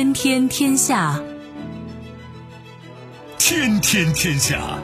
[0.00, 1.22] 天天天下，
[3.36, 4.78] 天天天下。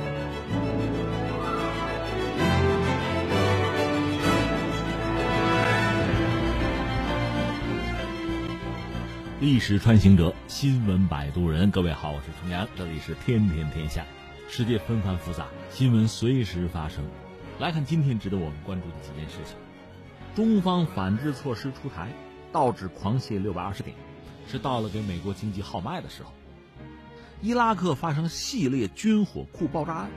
[9.41, 11.71] 历史穿行者，新闻摆渡人。
[11.71, 14.05] 各位好，我是重阳，这里是天天天下。
[14.51, 17.03] 世界纷繁复杂，新闻随时发生。
[17.59, 19.57] 来看今天值得我们关注的几件事情：
[20.35, 22.11] 中方反制措施出台，
[22.53, 23.97] 道指狂泻六百二十点，
[24.49, 26.33] 是到了给美国经济号脉的时候。
[27.43, 30.11] 伊拉克发生系列军火库爆炸案，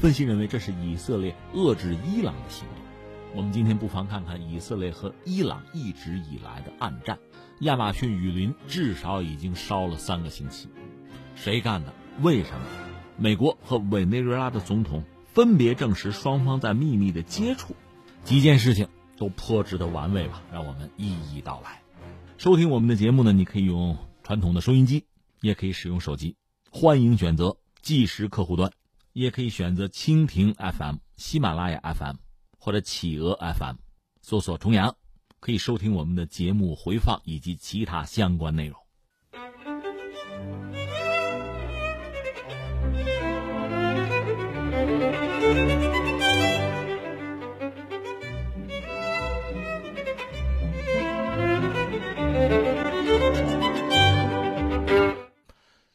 [0.00, 2.76] 分析认为这是以色列遏制伊朗的行动。
[3.34, 7.18] 我们今天不妨看看以色列和伊朗一直以来的暗战。
[7.60, 10.68] 亚马逊雨林至少已经烧了三个星期，
[11.34, 11.92] 谁干的？
[12.22, 12.66] 为什么？
[13.16, 15.04] 美国和委内瑞拉的总统
[15.34, 17.76] 分别证实双方在秘密的接触，
[18.24, 18.88] 几件事情
[19.18, 20.42] 都颇值得玩味吧？
[20.52, 21.79] 让我们一一道来。
[22.40, 25.04] 收听我们的节目呢，你可以用传统的收音机，
[25.42, 26.36] 也可以使用手机，
[26.70, 28.72] 欢迎选择即时客户端，
[29.12, 32.16] 也可以选择蜻蜓 FM、喜马拉雅 FM
[32.58, 33.76] 或者企鹅 FM，
[34.22, 34.96] 搜索“重阳”。
[35.38, 38.80] 可以收听我们的节目回放以及其他相关内容。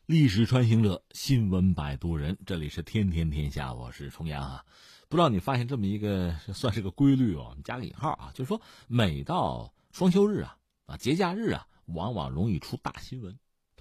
[0.08, 4.64] 历史穿行者，新闻摆渡人，这里是天天天下，我是重阳啊。
[5.10, 13.36] 不知道你发现这么一个算是个规律哦，加个引号啊，就是说每到双休日啊啊节假日啊，往往容易出大新闻。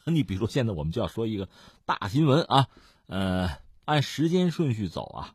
[0.07, 1.51] 你比如说现在我们就要说一个
[1.85, 2.69] 大新闻啊，
[3.05, 5.35] 呃，按时间顺序走啊，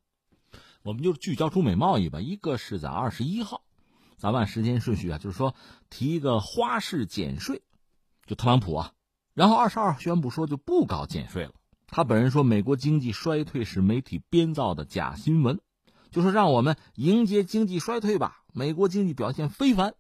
[0.82, 2.20] 我们就聚焦中美贸易吧。
[2.20, 3.62] 一个是在二十一号，
[4.18, 5.54] 咱们按时间顺序啊，就是说
[5.92, 7.62] 提一个花式减税，
[8.26, 8.94] 就特朗普啊，
[9.40, 11.54] 然后二十二号宣布说就不搞减税了。
[11.88, 15.62] 他本人说美国经济衰退是媒体编造的假新闻。
[16.12, 18.44] 就说让我们迎接经济衰退吧。
[18.52, 19.94] 美国经济表现非凡，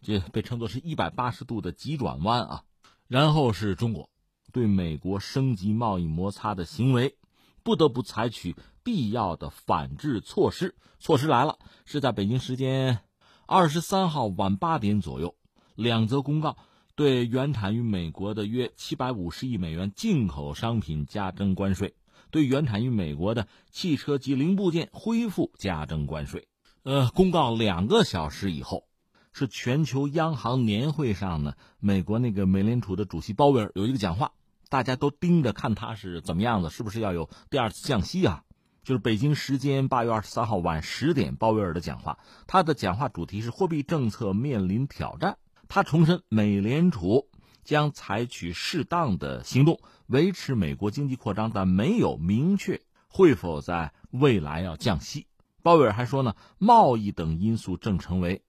[0.00, 2.62] 这被称作是一百八十度的急转弯啊。
[3.06, 4.08] 然后是中国
[4.50, 7.18] 对美国升级贸易摩擦的行为，
[7.62, 10.74] 不得不采取必要的反制措施。
[10.98, 13.00] 措施来了，是在北京时间
[13.44, 15.34] 二十三号晚八点左右，
[15.74, 16.56] 两则公告
[17.00, 21.94] 对原产于美国的约七百五十亿美元进口商品加征关税。
[22.30, 26.46] 对原产于美国的汽车及零部件恢复加征关税。
[26.82, 28.84] 呃，公告两个小时以后，
[29.32, 34.32] 是全球央行年会上呢，美国那个美联储的主席鲍威尔有一个讲话，
[34.68, 38.44] 大家都盯着看他是怎么样的，是不是要有第二次降息啊？
[38.84, 45.38] 就是北京时间八月二十三号晚十点，鲍威尔的讲话，他的讲话主题是货币政策面临挑战，
[45.70, 47.28] 他重申美联储
[47.62, 49.80] 将采取适当的行动。
[50.08, 55.28] 维持美国经济扩张，但没有明确会否在未来要降息。
[55.62, 58.42] 鲍威尔还说呢，贸易等因素正成为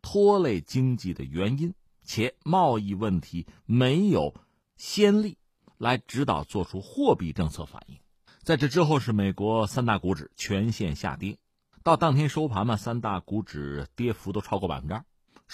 [0.00, 1.74] 拖累经济的原因，
[2.04, 4.32] 且贸易问题没有
[4.76, 5.38] 先例
[5.78, 7.98] 来指导做出货币政策反应。
[8.44, 11.38] 在这之后是美国三大股指全线下跌，
[11.82, 15.04] 到当天收盘嘛，三大股指跌幅都超过百分之二。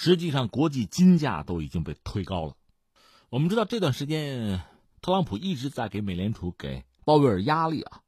[0.01, 2.55] 实际上，国际金价都已经被推高了。
[3.31, 4.63] 我们知道这段时间。
[5.03, 8.03] 特朗普一直在给美联储给鲍威尔压力啊，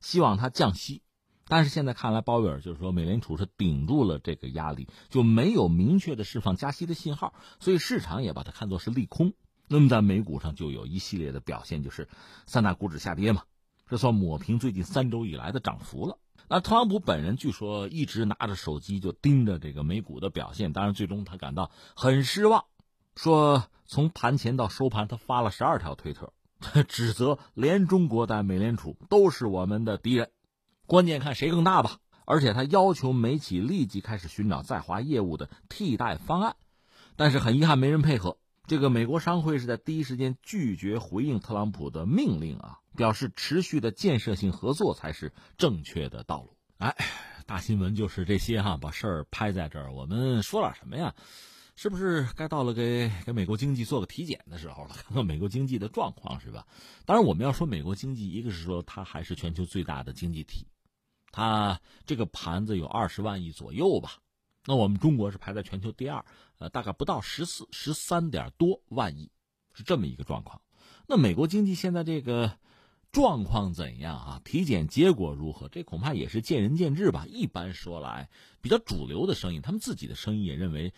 [0.00, 1.02] 希望他降息，
[1.48, 9.32] 但是现在看来，鲍威尔就是说美联储是顶住了这个压力，就没有明确的释放加息的信号，所以市场也把它看作是利空。
[9.66, 12.08] 那么在美股上就有一系列的表现，就是
[12.46, 13.42] 三大股指下跌嘛，
[13.88, 16.18] 这算抹平最近三周以来的涨幅了。
[16.48, 22.64] 那特朗普本人据说一直拿着手机就盯着这个美股的表现，当然最终他感到很失望。
[23.16, 26.32] 说从盘前到收盘，他发了十二条推特，
[26.88, 30.30] 指责连中国带美联储都是我们的敌人，
[30.86, 31.98] 关键看谁更大吧。
[32.24, 36.56] 而且他要求美企立即开始寻找在华业务的替代方案，
[37.16, 38.38] 但是很遗憾没人配合。
[38.72, 46.56] 这个美国商会是在第一时间拒绝回应特朗普的命令啊，表示持续的建设性合作才是正确的道路。
[46.78, 46.96] 哎，
[47.44, 51.14] 大新闻就是这些哈，把事儿拍在这儿，我们说点什么呀？
[51.76, 54.94] 是不是该到了给给美国经济做个体检的时候了？
[55.04, 56.66] 看看美国经济的状况是吧？
[57.04, 60.66] 当然，我们要说美国经济，一个是说它还是全球最大的经济体，
[61.30, 64.12] 它这个盘子有二十万亿左右吧。
[64.64, 66.24] 那我们中国是排在全球第二，
[66.62, 69.32] 呃，大概不到十四十三点多万亿，
[69.72, 70.62] 是这么一个状况。
[71.08, 72.56] 那美国经济现在这个
[73.10, 74.40] 状况怎样啊？
[74.44, 75.68] 体检结果如何？
[75.68, 77.26] 这恐怕也是见仁见智吧。
[77.26, 78.30] 一般说来，
[78.60, 80.94] 比较主流的声音，他们自己的声音也认为，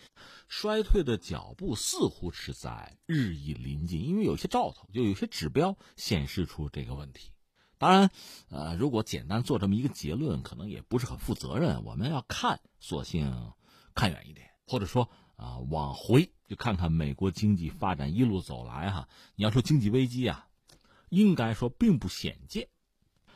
[0.47, 7.31] 衰退的脚步似乎是在日益临近，因为有些兆头，就有些指标显示出这个问题。
[7.79, 8.11] 当然，
[8.49, 11.83] 呃，如果简单做这么一个结论，可能也不是很负责任。
[11.83, 13.51] 我们要看，索性
[13.95, 19.07] 看远一点，或者说啊，往回就看看美国经济发展一路走来哈。
[19.35, 20.47] 你要说经济危机啊。
[21.09, 22.67] 应该说并不鲜见。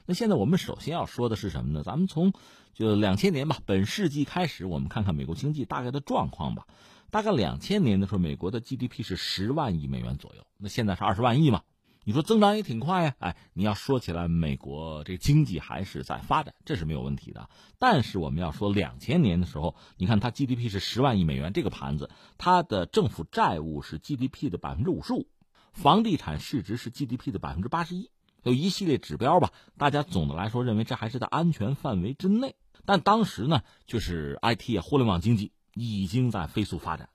[0.06, 1.84] 那现在我们首先要说的是什么呢？
[1.84, 2.34] 咱们从
[2.74, 6.68] 就两千年吧，本世纪开始，我们看看美国经济大概的状况吧。
[7.12, 11.62] 大概两千年的时候，美国的 GDP 是十万亿美元左右，那现在是二十万亿嘛？
[12.10, 13.16] 你说增长也挺快呀。
[13.20, 17.52] 哎，你要说起来，美国这经济还是在发展，这是没有问题的。
[17.78, 22.10] 但是我们要说两千年的时候，你看它 GDP 是十万亿美元，这个盘子，
[22.40, 25.28] 它的政府债务是 GDP 的百分之五十五。
[25.72, 28.10] 房地产市值是 GDP 的百分之八十一，
[28.42, 29.54] 有一系列指标吧。
[29.78, 32.56] 大家总的来说认为这还是在安全范围之内。
[32.86, 37.10] 但当时呢，就是 IT 啊，互联网经济已经在飞速发展，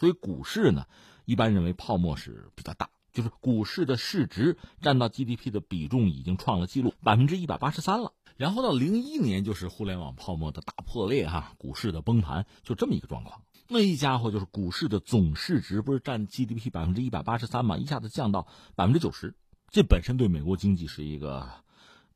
[0.00, 0.86] 所以股市呢，
[1.26, 8.12] 一般认为泡沫是比较大，就是股市的市值占到 GDP 的比重已经创了纪录，百分之一百八十三了。
[8.36, 13.40] 然后到零一年就是互联网泡沫的大破裂哈，股市的崩盘，就这么一个状况。
[13.68, 19.34] 那一家伙就是股市的总市值不是占 GDP 百分之一百八十三嘛，一下子降到百分之九十，
[19.70, 21.48] 这本身对美国经济是一个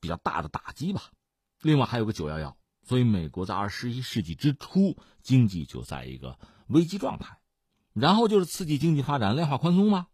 [0.00, 1.04] 比较大的打击吧。
[1.62, 7.38] 另外还有个九幺幺，所以美国在二十一世纪之初经济就在一个危机状态。
[7.94, 10.06] 然后就是刺激经济发展，量化宽松嘛。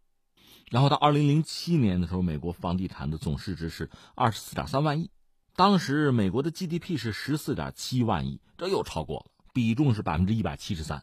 [0.70, 5.10] 然后到二零零七年的时候，美国房地产的总市值是二十四点三万亿，
[5.54, 11.02] 当时美国的 GDP 是十四点七万亿，这又超过了，比重是百分之一百七十三。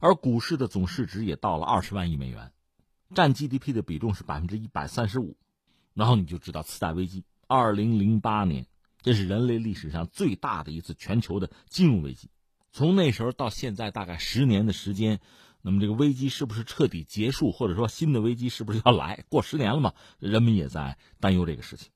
[0.00, 2.52] 而股市的总市值也到了二十万亿美元，
[3.14, 5.36] 占 GDP 的比重是百分之一百三十五，
[5.94, 8.66] 然后你就知道次贷危机，二零零八年，
[9.00, 12.30] 这是人类历史上最大的一次全球的金融危机。
[12.72, 15.20] 从那时候到现在大概十年的时间，
[15.66, 19.24] 那么这个危机是不是彻底结束，或者说新的危机是不是要来？
[19.30, 21.88] 过十年了嘛，人们也在担忧这个事情。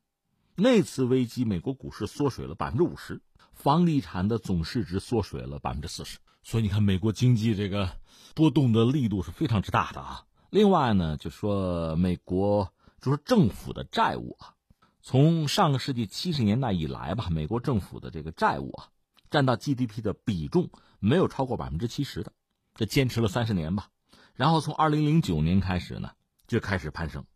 [0.55, 3.21] 那次危机，美国股市缩水了百分之五十，
[3.53, 6.19] 房地产的总市值缩水了百分之四十。
[6.43, 7.91] 所以你看，美国经济这个
[8.35, 10.25] 波动的力度是非常之大的啊。
[10.49, 12.73] 另外呢，就说美国
[13.03, 14.55] 就说政府的债务啊，
[15.03, 18.89] 从上个世纪七十年代以来吧，美国政府的这个债务啊，
[19.31, 22.33] 占到 GDP 的比重没有超过百分之七十的，
[22.79, 23.91] 这坚持了三十年吧。
[24.35, 26.13] 然后从二零零九年开始呢，
[26.47, 27.27] 就开始攀升，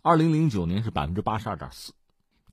[0.00, 1.92] 二零零九年是百分之八十二点四，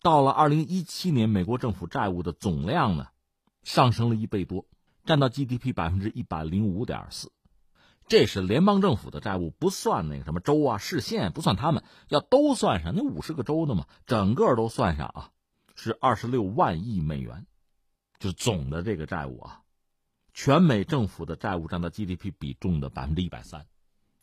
[0.02, 3.08] 到了二零一七年，美国政府债务的总量呢，
[3.64, 4.66] 上升了一倍多。
[5.04, 7.32] 占到 GDP 百分之一百零五点四，
[8.08, 15.32] 这是联邦政府的债务，不算那个什么州啊、市县，不算他们，要都算上，那五十个州的嘛，整个都算上啊，
[15.74, 17.48] 是二十六万亿美元，
[18.20, 19.61] 就总的这个债务啊，
[20.44, 23.68] 全美政府的债务占到 GDP 比重的百分之一百三，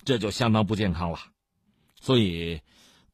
[0.02, 1.18] 这就相当不健康了。
[1.94, 2.60] 所以，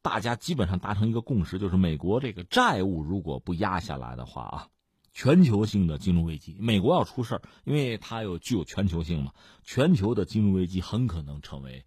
[0.01, 4.67] 大家基本上达成一个共识，就是美国这个债务如果不压下来的话啊。
[5.13, 9.33] 全球性的金融危机，美国要出事儿，因为它有具有全球性嘛。
[9.63, 11.85] 全球的金融危机很可能成为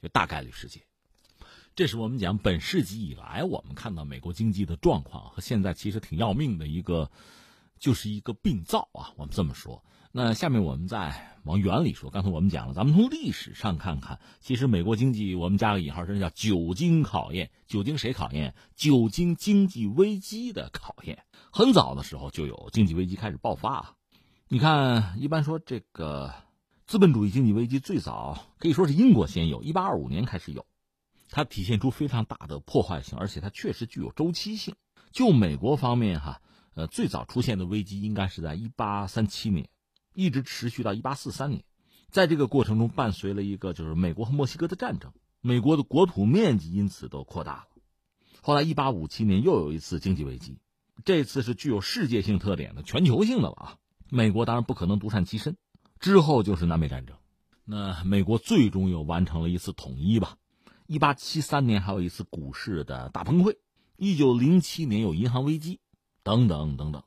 [0.00, 0.82] 就大概率事件。
[1.76, 7.10] 这是我们讲本世纪以来我们看到美国经济的状况和现在其实挺要命的一个，
[7.78, 9.12] 就是一个病灶啊。
[9.18, 9.84] 我们这么说。
[10.16, 17.50] 那下面我们再往远里说，刚才我们讲了，咱们从历史上看看，其实美国经济我们加个引号，这叫久经考验。
[17.66, 18.54] 久经谁考验？
[18.76, 21.24] 久经经济危机的考验。
[21.50, 23.94] 很早的时候就有经济危机开始爆发啊。
[24.46, 26.32] 你看，一般说这个
[26.86, 30.64] 资本主义经济危机最早可以说是英国先有，一八二五年开始有，
[31.28, 34.76] 它体现出非常大的破坏性，而且它确实具有周期性。
[35.10, 36.40] 就美国方面哈，
[36.74, 39.68] 呃，最早出现的危机应该是在一八三七年。
[40.14, 41.64] 一直持续到一八四三年，
[42.10, 47.66] 在这个过程中，伴随了一个就是美国和墨西哥的战争，美国的国土面积因此都扩大了。
[48.40, 50.58] 后来一八五七年又有一次经济危机，
[51.04, 53.76] 这次是具有世界性特点的、全球性的了啊！
[54.10, 55.56] 美国当然不可能独善其身。
[55.98, 57.16] 之后就是南北战争，
[57.64, 60.36] 那美国最终又完成了一次统一吧。
[60.86, 63.56] 一八七三年还有一次股市的大崩溃，
[63.96, 65.80] 一九零七年有银行危机，
[66.22, 67.02] 等等等等。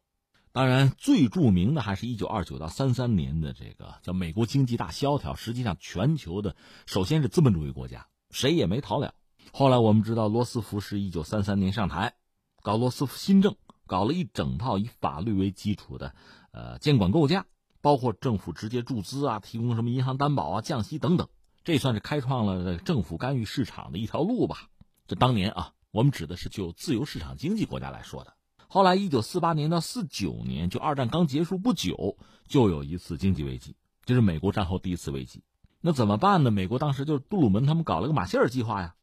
[0.57, 5.35] 当然，最著名的还是一九二九到三三年的这个叫美国经济大萧条。
[5.35, 6.55] 实际上，全球的
[6.87, 9.13] 首先是资本主义国家，谁也没逃了。
[9.53, 12.15] 后来我们知道，罗斯福是一九三三年上台，
[12.63, 16.15] 搞罗斯福新政，搞了一整套以法律为基础的
[16.49, 17.45] 呃监管构架，
[17.81, 21.27] 包括政府直接注资啊，提供什么银行担保啊、降息等等，
[21.63, 24.69] 这算是开创了政府干预市场的一条路吧。
[25.05, 28.33] 这当年啊，我们指的是就自由市场经济国家来说的。
[28.67, 35.41] 后来，一九四八年到四九年，就二战刚结束不久，就有一次经济危机，这是美国战后第一次危机。
[35.79, 36.51] 那怎么办呢？
[36.51, 38.95] 美国当时就是杜鲁门他们搞了个马歇尔计划呀。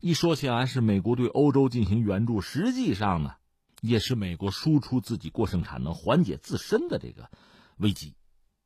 [0.00, 3.36] 一说起来是美国对欧洲进行援助，实际上呢，
[3.80, 7.30] 也是美国输出自己过剩产能，缓解自身的这个
[7.78, 8.14] 危机。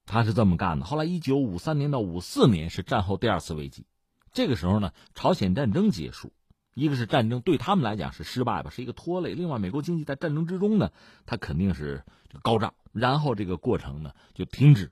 [0.04, 0.84] 他是这么干的。
[0.84, 3.86] 后来，一九五三年到五四年是战后第二次危机，
[4.32, 6.32] 这个时候呢，朝鲜战争结束，
[6.74, 9.34] 一个是战争对他们来讲是失败吧，是一个拖累。
[9.34, 10.90] 另外，美国经济在战争之中呢，
[11.26, 12.04] 它肯定是
[12.42, 14.90] 高涨，然后这个过程呢就停止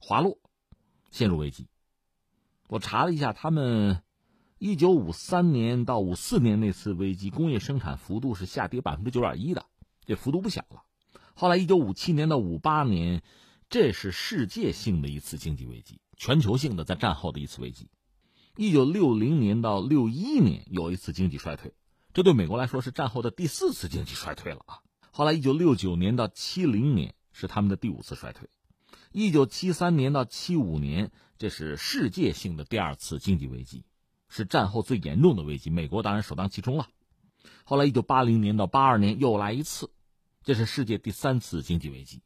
[0.00, 0.38] 滑落，
[1.10, 1.66] 陷入危机。
[2.68, 4.02] 我查了一下，他们
[4.58, 9.66] 一九五三年到五四年那次危机，工业生产幅度是下跌百分之九点一的，
[10.06, 10.82] 这幅度不小了。
[11.34, 13.22] 后来一九五七年到五八年。
[13.70, 17.90] 这是世界性的一次经济危机，全球性的在战后的一次危机。
[18.58, 21.74] 一九六零年到六一年有一次经济衰退，
[22.12, 24.80] 这对美国来说是战后的第四次经济衰退了啊。
[25.12, 28.48] 后来一九六九年到七零年是他们的第五次衰退，
[29.12, 33.84] 一九七三年到七五年这是世界性的第二次经济危机，
[34.28, 35.70] 是战后最严重的危机。
[35.70, 36.88] 美国当然首当其冲了。
[37.62, 39.88] 后来一九八零年到八二年又来一次，
[40.42, 42.22] 这是世界第三次经济危机。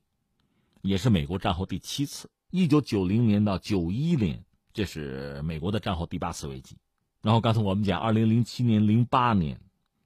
[0.80, 6.78] 也是美国战后第七次，一九九零年到九一年，这是美国的战后第八次危机。
[7.20, 9.60] 然后刚才我们讲，二零零七年、零八年，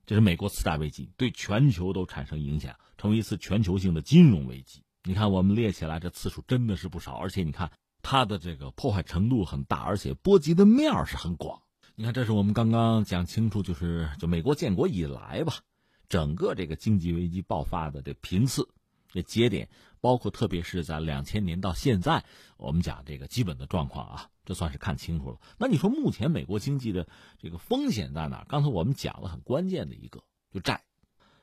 [0.05, 4.83] 这是美国次贷危机，对全球都产生影响，成为一次全球性的金融危机。
[5.05, 7.71] 你看，我们列起来这次数真的是不少，而且你看
[8.03, 11.63] 它的这个破坏程度很大，而且波及的面儿是很广。
[11.95, 15.61] 你看，这是我们刚刚讲清楚，就是就美国建国以来吧，
[16.09, 18.69] 整个这个经济危机爆发的这频次。
[19.17, 19.69] 这节点
[20.01, 22.25] 包括，特别是在两千年到现在，
[22.59, 25.39] 我们讲这个基本的状况啊，这算是看清楚了。
[25.59, 27.09] 那你说目前美国经济的
[27.39, 28.45] 这个风险在哪？
[28.49, 30.85] 刚才我们讲了很关键的一个，就债。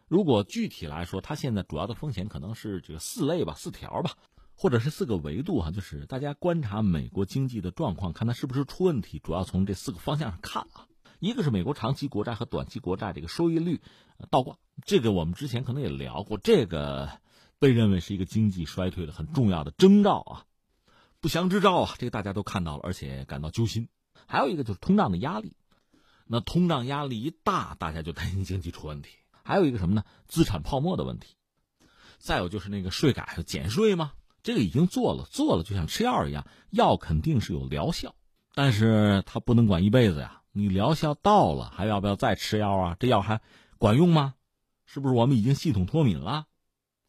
[0.07, 4.11] 如果具体来说，它现在主要的风险可能是这个四类吧，四条吧，
[4.55, 5.71] 或者是四个维度哈。
[5.71, 10.87] 就是大家观察美国经济的状况，看它是不是出问题，主要从这四个方向上看啊。
[11.19, 13.81] 一个是美国长期国债和短期国债这个收益率
[14.29, 17.09] 倒挂，这个我们之前可能也聊过，这个。
[17.63, 20.43] 被认为是一个经济衰退的很重要的征兆啊，
[21.21, 23.87] 不祥之兆啊，这个大家都看到了，而且感到揪心。
[24.27, 25.55] 还有一个就是通胀的压力，
[26.27, 29.11] 那通胀压力一大，大家就担心经济出问题。
[29.45, 30.03] 还有一个什么呢？
[30.27, 31.37] 资产泡沫的问题。
[32.17, 34.11] 再有就是那个税改减税吗？
[34.41, 38.13] 这个已经做了，做了就像吃药一样，药肯定是有疗效，
[38.53, 40.41] 但是它不能管一辈子呀。
[40.51, 42.97] 你疗效到了，还要不要再吃药啊？
[42.99, 43.39] 这药还
[43.77, 44.33] 管用吗？
[44.85, 46.47] 是不是我们已经系统脱敏了？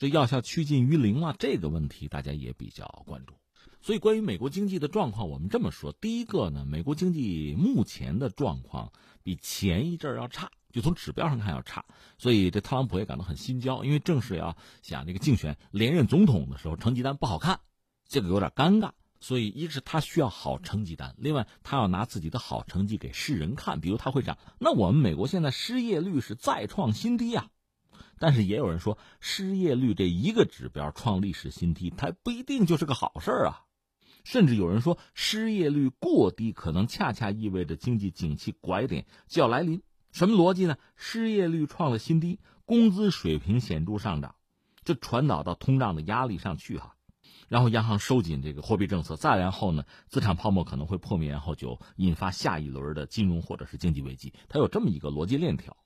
[0.05, 3.33] 这药效趋近于零了，这个问题大家也比较关注。
[3.81, 8.93] 所以，关于美国经济的状况，我们这么说：第一个呢，美国经济目前的状况
[9.23, 11.87] 比前一阵要差，就从指标上看要差。
[12.19, 17.61] 所以，这特朗普也感到很心焦，因为正是要想这个竞选连任总统的时候，成绩单不好看，
[18.07, 18.91] 这个有点尴尬。
[19.21, 23.81] 所以，一是他需要好成绩单，另外他要拿自己的好成绩给世人看。
[23.81, 27.49] 比如他会讲：“那我们美国现在失业率是再创新低啊。”
[28.25, 33.67] 但是也有人说，失业率这一个指标创历史新低，它不一定就是个好事儿啊。
[34.25, 39.83] 甚至有人说，失业率过低，可能恰恰意味着经济景气拐点就要来临。
[40.11, 40.79] 什么逻辑呢？
[40.97, 44.37] 失业率创了新低，工资水平显著上涨，
[44.85, 46.97] 这传导到通胀的压力上去哈。
[47.49, 54.33] 然后央行收紧这个货币政策，再然后呢，资产泡沫可能会破灭，然后就引发下一轮的金融或者是经济危机。
[54.49, 55.77] 它有这么一个逻辑链条。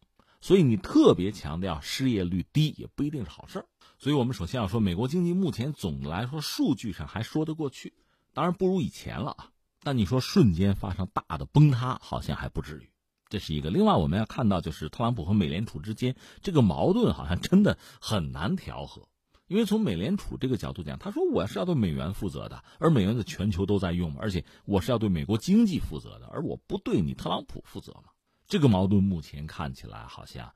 [0.40, 3.66] 所以你特别强调失业率低也不一定是好事儿。
[3.98, 7.94] 所以我们首先要说，美国经济目前总的来说数据上还说得过去，
[8.32, 9.50] 当然不如以前了啊。
[9.82, 12.90] 但你说瞬间发生大的崩塌，好像还不至于。
[13.28, 13.70] 这是一个。
[13.70, 19.08] 另外我们要看到，就是特朗普和美联储之间这个矛盾好像真的很难调和，
[19.48, 28.04] 因为从美联储这个角度讲，他说我是要对美元负责的，而美元在全球都在用而且我是要对美国经济负责的，而我不对你特朗普负责嘛。
[28.48, 30.50] 这个矛盾目前看起来好像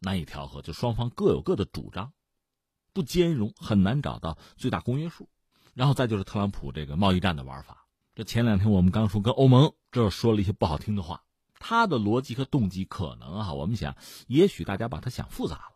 [0.00, 2.12] 难以调和，就双方各有各的主张，
[2.92, 5.28] 不兼容，很难找到最大公约数。
[5.72, 7.86] 然后再就是特朗普这个贸易战的玩法。
[8.16, 11.22] 这前两天我们刚说跟欧盟这说了一些不好听的话，
[11.60, 15.74] 他的逻辑和动机可能啊，我们想，也许大家把他想复杂了。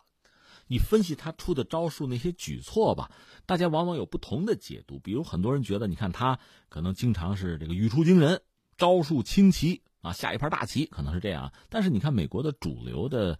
[0.66, 3.12] 你分析他出的招数那些举措吧，
[3.46, 4.98] 大家往往有不同的解读。
[4.98, 8.42] 比如很多人觉得，你看他可能经常是这个语出惊人，
[8.76, 9.82] 招数清奇。
[10.02, 13.38] 啊，下一盘大棋可能是这样，但是你看美国的主流的，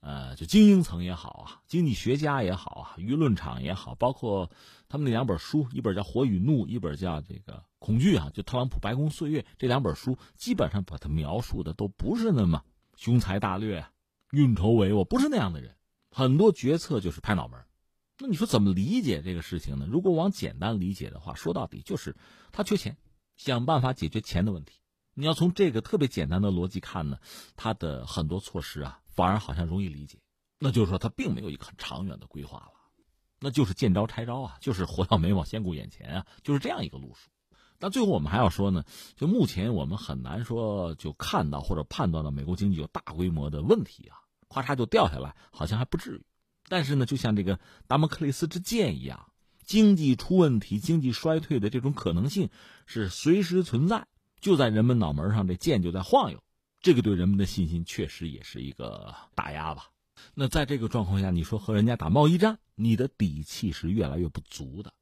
[0.00, 4.50] 呃，就精英层也好啊，经济学家也好啊，舆论场也好，包括
[4.88, 12.62] 他们那两本书，一本叫《火与怒》，一本叫这个《恐惧》啊，就特朗普白宫岁月这两本书，基本上把它描述的都不是那么
[12.94, 13.86] 雄才大略，
[14.32, 15.74] 运筹帷幄，不是那样的人。
[16.10, 17.58] 很多决策就是拍脑门。
[18.18, 19.86] 那你说怎么理解这个事情呢？
[19.88, 22.14] 如果往简单理解的话，说到底就是
[22.52, 22.98] 他缺钱，
[23.36, 24.81] 想办法解决钱的问题。
[25.14, 27.18] 你要从这个特别简单的逻辑看呢，
[27.56, 30.18] 他的很多措施啊，反而好像容易理解。
[30.58, 32.72] 那就是说他并没有一个很长远的规划了，
[33.40, 37.30] 那就是见招拆招啊，就是活到眉毛先顾眼前啊，就是这样一个路数。
[37.78, 38.84] 那最后我们还要说呢，
[39.16, 44.16] 就目前我们很难说就看到或者判断到美国经济有大规模的问题啊，
[44.48, 46.24] 咔嚓就掉下来，好像还不至于。
[46.68, 49.32] 但是呢，就像这个达摩克利斯之剑一样，
[49.64, 52.50] 经济出问题、经济衰退的这种可能性
[52.86, 54.06] 是随时存在，
[54.42, 56.42] 就在人们脑门上，这剑就在晃悠。
[56.80, 59.90] 这个对人们的信心确实也是一个打压吧。
[60.34, 64.92] 那在这个状况下，你说和人家打贸易战，你的底气是越来越不足的。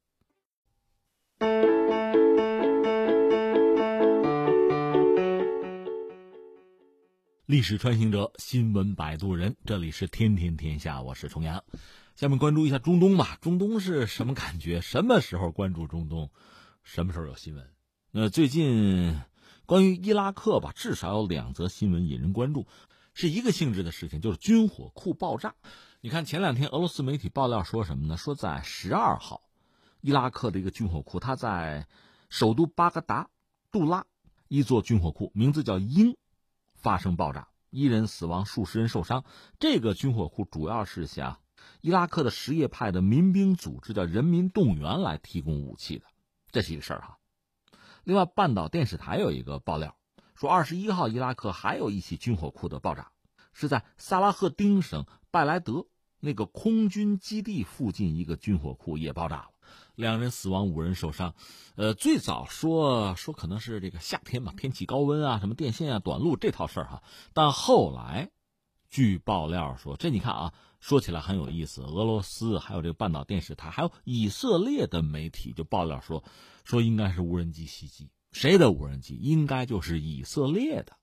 [7.47, 11.63] 历史穿行者，新闻摆渡人，这里是天天天下，我是重阳。
[12.15, 13.39] 下面关注一下中东吧。
[13.41, 14.81] 中东是什么感觉？
[14.81, 16.29] 什么时候关注中东？
[16.83, 17.67] 什么时候有新闻？
[18.11, 19.19] 那最近
[19.65, 22.67] 关于伊拉克吧，至少有两则新闻引人关注，
[23.13, 25.55] 是一个性质的事情，就是军火库爆炸。
[26.01, 28.17] 你看前两天俄罗斯媒体爆料说什么呢？
[28.17, 29.43] 说在十二号，
[30.01, 31.87] 伊拉克的一个军火库，它在
[32.29, 33.29] 首都巴格达
[33.71, 34.05] 杜拉
[34.47, 36.15] 一座军火库，名字叫鹰。
[36.73, 39.23] 发生爆炸，一人死亡，数十人受伤。
[39.59, 41.39] 这个军火库主要是向
[41.81, 46.05] 伊拉克的什叶派的民兵组织叫人民动员来提供武器的，
[46.51, 47.19] 这是一个事儿哈。
[48.03, 49.95] 另外，半岛电视台有一个爆料
[50.35, 53.11] 说，二十一号伊拉克还有一起军火库的爆炸，
[53.53, 55.85] 是在萨拉赫丁省拜莱德
[56.19, 59.47] 那个空军基地附近一个军火库也爆炸了。
[59.95, 61.35] 两人死亡，五人受伤。
[61.75, 67.03] 呃，最早说说可能是这个夏天嘛，天气高温啊，什么电线啊短路这套事儿哈。
[67.33, 68.31] 但后来，
[68.89, 71.81] 据爆料说，这你看啊，说起来很有意思。
[71.83, 76.21] 俄罗斯还有这个半岛电视台，还有以色列的媒体就爆料说，
[76.65, 78.09] 说应该是无人机袭击。
[78.33, 79.15] 谁的无人机？
[79.15, 80.97] 应该就是以色列的。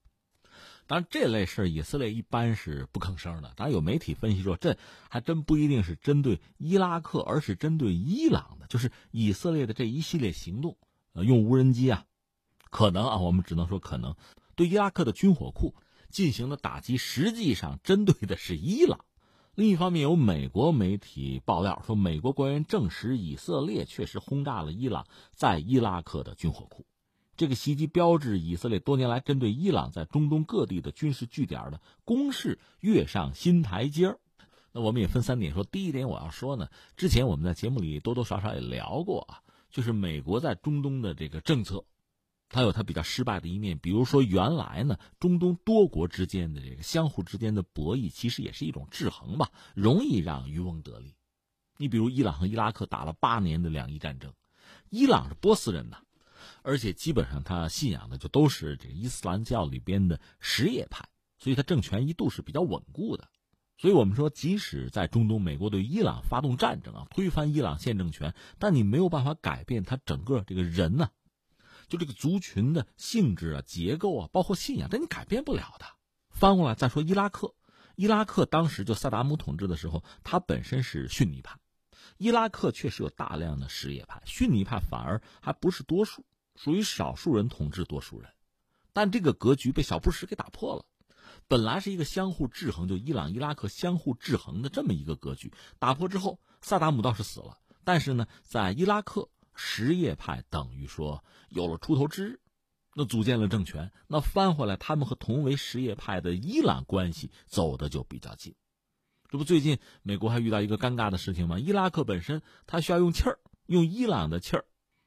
[0.86, 3.52] 当然，这类事以色列一般是不吭声的。
[3.54, 4.76] 当然，有媒体分析说，这
[5.10, 8.66] 还真不一定是针对伊拉克，而是针对伊朗的。
[8.68, 10.76] 就是以色列的这一系列行动，
[11.12, 12.06] 呃，用无人机啊，
[12.70, 14.16] 可能啊，我们只能说可能
[14.56, 15.74] 对伊拉克的军火库
[16.10, 19.04] 进行的打击，实际上针对的是伊朗。
[19.58, 26.86] 另一方面，有美国媒体爆料说，美国官员证实，以色列确实轰炸了伊朗在伊拉克的军火库。
[27.36, 34.20] 这个袭击标志以色列多年来针对伊朗在中东各地的军事据点的攻势跃上新台阶儿。
[34.70, 35.64] 那我们也分三点说。
[35.64, 39.42] 第一点，我要说呢，之前我们在节目里多多少少也聊过啊，
[39.72, 41.84] 就是美国在中东的这个政策，
[42.48, 43.78] 它有它比较失败的一面。
[43.78, 51.14] 比如说，原来呢，中东多国之间的这个相互之间的博弈，其实也是一种制衡吧，容易让渔翁得利。
[51.76, 54.32] 你比如伊朗和伊拉克打了八年的两伊战争，
[54.90, 55.98] 伊朗是波斯人呐。
[56.62, 61.08] 而且基本上他信仰的就都是这个伊斯兰教里边的什叶派，
[61.38, 63.28] 所以他政权一度是比较稳固的。
[63.76, 71.10] 所以我们说，即使在中东，美国对伊朗发动战争啊，推翻伊朗现政权，但你没有办法改变他整个这个人呢，
[71.88, 75.86] 就这个族群的性质啊、结构啊，包括信仰，这你改变不了的。
[76.30, 77.54] 翻过来再说伊拉克，
[77.96, 81.58] 伊拉克当时就萨达姆统治的时候，他本身是逊尼派，
[82.16, 86.24] 伊拉克确实有大量的什叶派，逊尼派反而还不是多数。
[86.54, 88.28] 属于少数人统治多数人，
[88.92, 90.84] 但这个格局被小布什给打破了。
[91.46, 99.28] 本来是一个相互制衡，就伊朗、伊拉克相互制衡的这么一个格局，打破之后，萨达姆倒是死了，但是呢，在伊拉克
[99.60, 102.40] 什叶派等于说有了出头之日，
[102.94, 108.54] 那组建了政权，那翻回来，他们和同为什叶派的伊朗关系走的就比较近。
[109.28, 111.58] 这不，最近美国还遇到一个尴尬的事情吗？
[111.58, 114.64] 伊拉克本身他需要用气儿，用伊朗的气儿。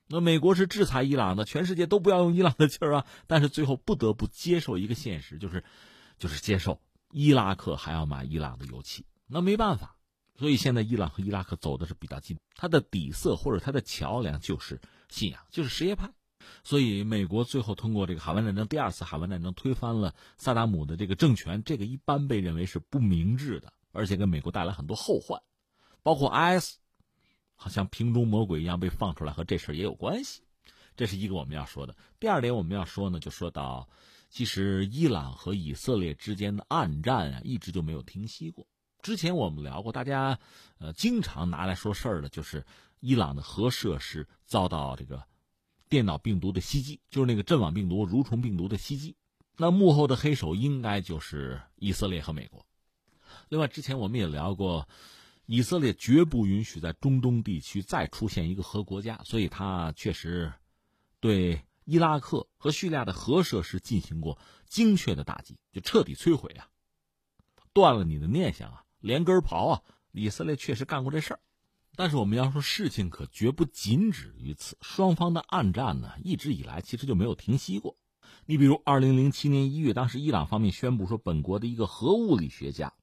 [0.08, 3.06] 那美国是制裁伊朗的，全世界都不要用伊朗的气儿啊！
[3.28, 5.64] 但是最后不得不接受一个现实，就是，
[6.18, 9.06] 就是接受伊拉克还要买伊朗的油气。
[9.28, 9.96] 那没办法，
[10.42, 16.12] 所以现在伊朗和伊拉克走的是比较近，它的底色或者它的桥梁就是信仰，就是什叶派。
[16.64, 25.40] 所以美国最后通过这个海湾战争，第二次海湾战争推翻了萨达姆的这个政权，这个一般被认为是不明智的，而且给美国带来很多后患，
[26.02, 26.78] 包括 IS。
[27.54, 30.42] 好像瓶中魔鬼一样被放出来，和这事儿也有关系，
[30.98, 31.96] 这是一个我们要说的。
[32.20, 33.88] 第二点我们要说呢，就说到，
[34.32, 38.66] 其实伊朗和以色列之间的暗战啊，一直就没有停息过。
[39.02, 40.40] 之前我们聊过，大家
[40.78, 42.66] 呃经常拿来说事儿的，就是
[43.00, 45.24] 伊朗的核设施遭到这个
[45.90, 49.16] 电脑病毒的袭击，就是那个阵网病毒、蠕虫病毒的袭击。
[49.58, 52.66] 那幕后的黑手应该就是以色列和美国。
[53.50, 54.88] 另外，之前我们也聊过，
[55.46, 60.52] 以色列绝不允许在中东地区再出现一个核国家，所以他确实
[61.20, 64.38] 对伊拉克和叙利亚的核设施进行过
[64.68, 66.68] 精确的打击，就彻底摧毁啊，
[67.74, 69.82] 断了你的念想啊，连根刨啊！
[70.14, 71.40] 以色列确实干过这事儿。
[71.96, 77.98] 但是我们要说，事情可绝不仅止于此，双方的暗战呢，一直以来其实就没有停息过。
[78.46, 82.94] 你比如，二零零七年一月，当时伊朗方面宣布说，本国的一个核物理学家。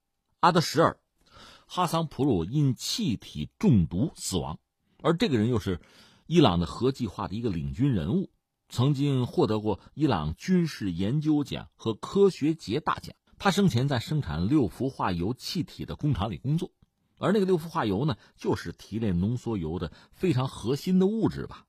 [0.41, 0.99] 阿德什尔·
[1.67, 4.59] 哈桑普鲁因气体中毒死亡，
[5.03, 5.81] 而这个人又是
[6.27, 8.31] 伊朗的核计划的一个领军人物，
[8.69, 13.15] 曾经获得过伊朗军事研究奖和科学节大奖。
[13.39, 16.73] 他生前在生产六氟化铀气体的工厂里工作，
[17.19, 21.65] 而那个六氟化铀呢，就是提炼浓缩铀的非常核心的物质吧。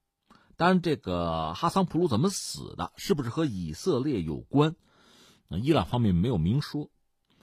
[0.55, 4.75] 当然，这个哈桑普鲁怎么死的，是不是和以色列有关？
[5.49, 6.89] 伊朗方面没有明说。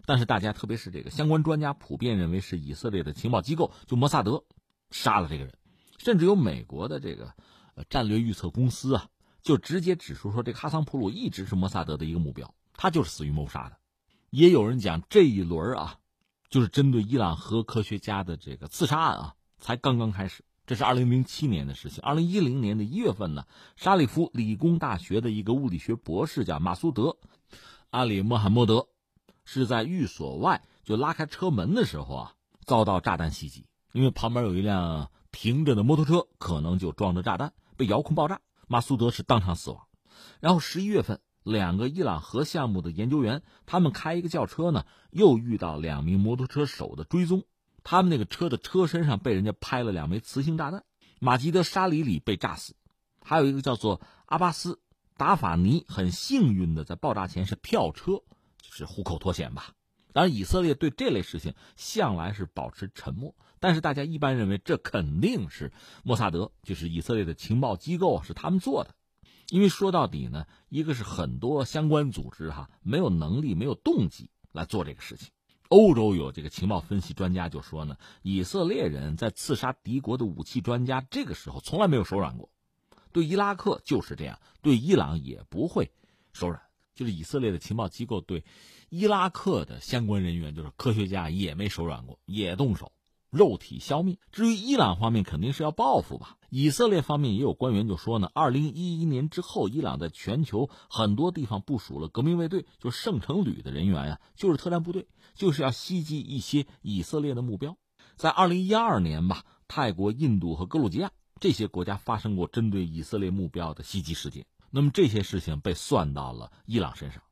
[0.05, 4.45] 但是大家，特别是这个相关专家，普遍认为是以色列的情报机构，就摩萨德
[4.91, 5.55] 杀了这个人，
[5.99, 7.35] 甚至有美国的这个
[7.89, 9.09] 战略预测公司啊，
[9.43, 13.77] 就直接指出说，这个哈桑普鲁一直是摩萨德的一个目标，他就是死于谋杀的。
[14.37, 15.99] 也有人讲，这一轮啊，
[16.51, 20.45] 就是针对伊朗核科学家的这个刺杀案啊，才刚刚开始。
[20.67, 22.03] 这是二零零七年的事情。
[22.03, 23.47] 二零一零年的一月份呢，
[23.77, 27.03] 沙利夫理工大学的一个物理学博士叫马苏德·
[27.89, 28.89] 阿里穆罕默德。
[29.47, 32.35] 是在寓所外就拉开车门的时候啊，
[32.67, 33.65] 遭到炸弹袭击。
[33.93, 38.43] 因为旁边有一辆停着的摩托车，可能就装着炸弹，被遥控爆炸。
[38.69, 39.87] 马苏德是当场死亡。
[40.41, 47.45] 然后十一月份，两个伊朗核项目的研究员，他们开一个轿车呢，又遇到两名摩托车手的追踪。
[47.85, 50.83] 他们那个车的车身上被人家拍了两枚磁性炸弹。
[51.21, 52.75] 马吉德·沙里里被炸死，
[53.23, 54.73] 还有一个叫做阿巴斯·
[55.17, 58.23] 达法尼，很幸运的在爆炸前是跳车。
[58.61, 59.71] 就是虎口脱险吧？
[60.13, 63.37] 当然，以色列对这类事情向来是保持沉默。
[63.61, 68.96] 但是大家一般认为，这肯定是莫萨德，就是以色列的情报机构是他们做的。
[69.49, 75.31] 因为说到底呢，一个是很多相关组织哈没有能力、没有动机来做这个事情。
[75.69, 82.51] 欧洲有这个情报分析专家就说呢，以色列人在刺杀敌国的武器专家，这个时候从来没有手软过。
[83.13, 85.91] 对伊拉克就是这样，对伊朗也不会
[86.33, 86.61] 手软。
[86.95, 88.45] 就是以色列的情报机构对
[88.89, 92.93] 伊拉克的相关人员，就是科学家也没手软过，也动手，
[93.37, 94.19] 肉体消灭。
[94.33, 96.39] 至于伊朗方面，肯定是要报复吧。
[96.49, 107.77] 以色列方面也有官员就说呢，二零一一年之后，伊朗在全球很多地方部署了革命卫队，就圣城旅的人员呀，就是特战部队，就是要袭击一些以色列的目标。
[108.17, 114.47] 在二零一二年吧，泰国、印度和格鲁吉亚这些国家发生过针对以色列目标的袭击事件。
[114.71, 117.23] 那么这些事情被算到了伊朗身上，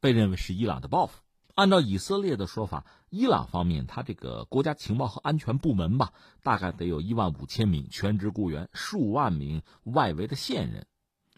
[0.00, 1.20] 被认为是伊朗的报复。
[1.58, 6.12] 按照以色列的说法，伊朗方面他这个国家情报和安全部门吧，
[6.44, 10.86] 大概得有一万五千名全职雇员，数万名外围的线人，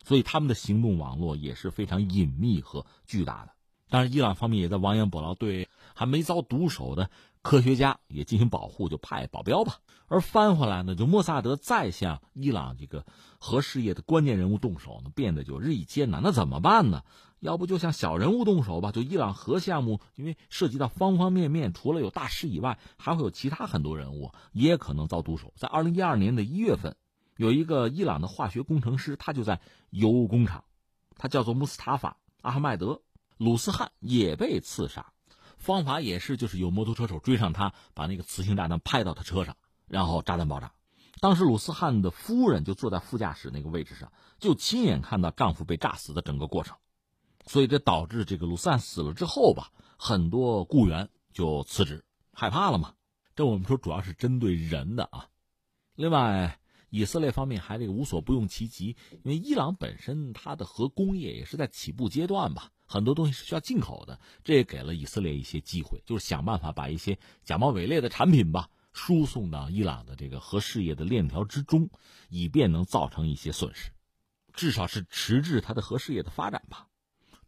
[0.04, 3.52] 所以他们的行动网络也是非常隐秘和巨大的。
[3.88, 7.09] 当然，伊朗方面也在亡羊补牢，对还没遭毒手的。
[7.42, 9.78] 科学家也进行保护，就派保镖吧。
[10.09, 13.06] 而翻回来呢，就莫萨德再向伊朗这个
[13.38, 16.20] 核事业的关键人物动手呢，变得就日益艰难。
[16.22, 17.02] 那怎么办呢？
[17.40, 18.92] 要不就向小人物动手吧？
[18.92, 25.53] 就伊朗核项目，因为涉及到方方面面，除了有大师以外，还会有其他很多人物也可能遭毒手。
[25.57, 26.96] 在二零一二年的一月份，
[27.37, 30.64] 有一个伊朗的化学工程师，他就在油工厂，
[31.16, 32.87] 他叫做穆斯塔法·阿哈迈德·
[33.38, 35.12] 鲁斯汉，也被刺杀。
[35.57, 39.57] 方法也是，就是有摩托车手追上他，把那个磁性炸弹拍到他车上，
[39.88, 40.72] 然后炸弹爆炸。
[41.20, 46.76] 当时鲁斯汉的夫人就坐在副驾驶那个位置上，就亲眼看到丈夫被炸死的整个过程。
[47.50, 52.94] 所以这导致这个鲁斯汉死了之后吧，很多雇员就辞职，害怕了嘛。
[53.34, 55.26] 这我们说主要是针对人的啊。
[55.96, 56.60] 另外，
[56.90, 62.70] 以色列方面还这个无所不用其极，因为伊朗本身它的核工业也是在起步阶段吧。
[62.86, 71.90] 很多东西是需要进口的，这也给了以色列一些机会，就是想办法把一些假冒伪劣的产品吧输送到伊朗的这个核事业的链条之中，
[72.28, 73.90] 以便能造成一些损失，
[74.52, 76.86] 至少是迟滞它的核事业的发展吧。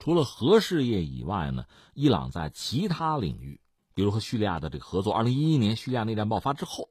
[0.02, 3.60] 除了核事业以外呢，伊朗在其他领域，
[3.94, 6.88] 比如和叙利亚的这个合作，二零一一年叙利亚内战爆发之后，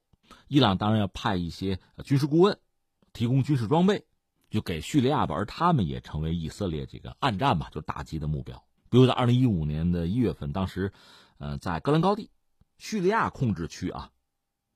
[0.47, 2.57] 伊朗当然要派一些军事顾问，
[3.11, 4.05] 提供军事装备。
[4.49, 8.63] 就给叙利亚吧，而他们也成为以色列这个暗战吧，就打击的目标。
[8.89, 10.93] 比如在二零一五年的一月份，当时，
[11.37, 12.29] 呃，在戈兰高地，
[12.77, 14.09] 叙利亚控制区啊，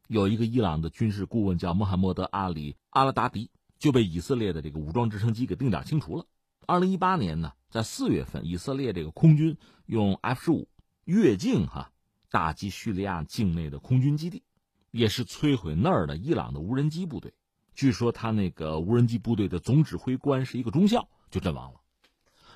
[0.09, 6.25] 有一个伊朗的军事顾问叫穆罕默德·阿里·阿拉达迪，就被以色列的这个武装直升机给定点清除了。
[6.67, 10.67] 二零一八年呢，在四月份，以色列这个空军用 F 十五
[11.03, 11.91] 越境哈，
[12.29, 14.43] 打击叙利亚境内的空军基地，
[14.91, 17.33] 也是摧毁那儿的伊朗的无人机部队。
[17.73, 21.81] 据说他那个无人机部队的总指挥官是一个中校，就阵亡了。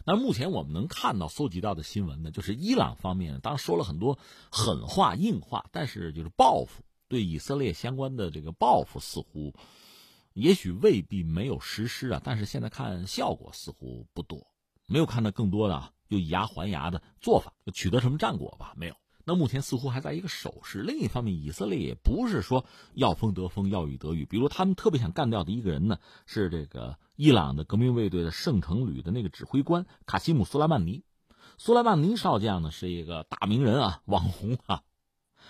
[0.05, 4.17] 那目前我们能看到、搜集到的新闻呢，就是伊朗方面当然说了很多
[4.49, 9.53] 狠话、硬话，但是就是报复对以色列相关的这个报复，似乎
[10.39, 12.21] 也许未必没有实施啊。
[12.23, 14.47] 但是现在看效果似乎不多，
[14.87, 18.73] 没有看到更多的就以牙还牙的做法，取得什么战果吧？
[18.75, 18.95] 没有。
[19.25, 20.79] 那目前似乎还在一个守势。
[20.79, 24.25] 另一方面，以色列也不是说要风得风，要雨得雨。
[24.25, 31.03] 比如他们特别想干掉的一个人呢，是这个伊朗的革命卫队的圣城旅的那个指挥官卡西姆·苏莱曼尼。
[31.59, 34.81] 苏莱曼尼少将呢是一个大名人啊，网红啊。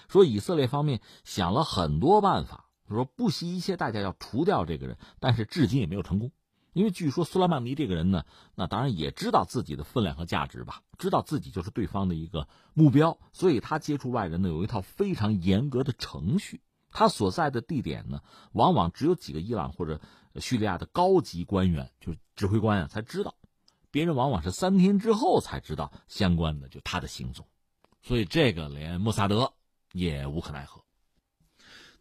[0.09, 6.31] 说以色列方面想了很多办法，说不惜一切代价要除掉这个人，但是至今也没有成功。
[6.73, 8.25] 因为据说苏莱曼尼这个人呢，
[8.55, 16.61] 那当然也知道自己的分量和价值吧，知道自己就是对方的一个目标，所以他接触外人呢有一套非常严格的程序。
[16.91, 18.21] 他所在的地点呢，
[18.51, 19.99] 往往只有几个伊朗或者
[20.35, 23.35] 叙利亚的高级官员，就是指挥官啊才知道，
[23.91, 27.45] 别人往往是三天之后才知道相关的就他的行踪，
[28.01, 29.53] 所以这个连莫萨德
[29.91, 30.81] 也无可奈何。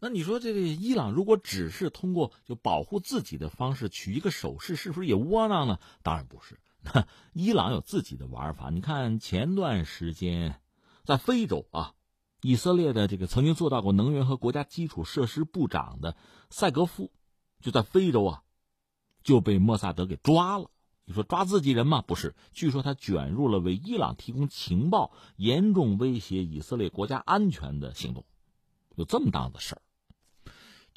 [0.00, 5.80] 那你说这个伊朗如果只是通过就保护自己的方式取一个手势，是不是也窝囊呢？
[6.02, 6.60] 当然不是。
[7.32, 8.70] 伊朗有自己的玩法。
[8.70, 10.60] 你看前段时间，
[11.04, 11.94] 在非洲啊，
[12.40, 16.16] 以色列的这个曾经做到过能源和国家基础设施部长的
[16.48, 17.10] 塞格夫，
[17.60, 18.42] 就在非洲啊，
[19.24, 20.70] 就被莫萨德给抓了。
[21.04, 22.02] 你说抓自己人吗？
[22.02, 22.36] 不是。
[22.52, 28.24] 据说他卷入了为伊朗提供情报、严重威胁以色列国家安全的行动，
[28.94, 29.82] 有这么大的事儿。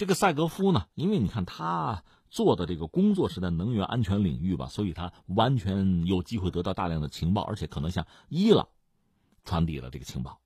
[0.02, 8.68] 这个塞格夫呢，因为你看他做的这个工作是在能源安全领域吧，所以他完全有机会得到大量的情报，而且可能向伊朗
[9.44, 10.42] 传递了这个情报。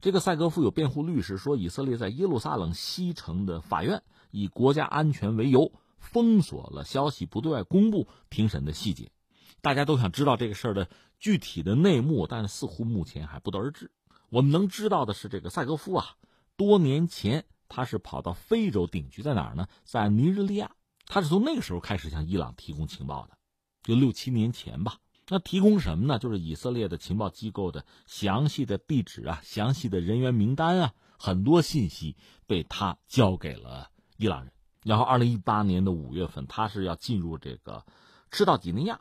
[0.00, 9.12] 这个塞格夫有辩护律师说，以色列在耶路撒冷西城的法院以国家安全为由封锁了消息，不对外公布庭审的细节。
[9.60, 10.88] 大家都想知道这个事儿的
[11.20, 13.92] 具体的内幕，但似乎目前还不得而知。
[14.28, 16.16] 我们能知道的是，这个塞格夫啊，
[16.56, 17.44] 多年前。
[17.68, 19.68] 他是跑到非洲定居，在哪儿呢？
[19.84, 20.72] 在尼日利亚。
[21.06, 23.38] 他是从那个时候开始向伊朗提供情报的，
[23.82, 24.98] 就六七年前吧。
[25.30, 26.18] 那提供什么呢？
[26.18, 34.52] 就是以色列的情报机构的详细的地址啊，详细的人员名单啊，很多信息被他交给了伊朗人。
[34.84, 37.84] 然后，二零一八年的五月份，他是要进入这个
[38.30, 39.00] 赤道几内亚，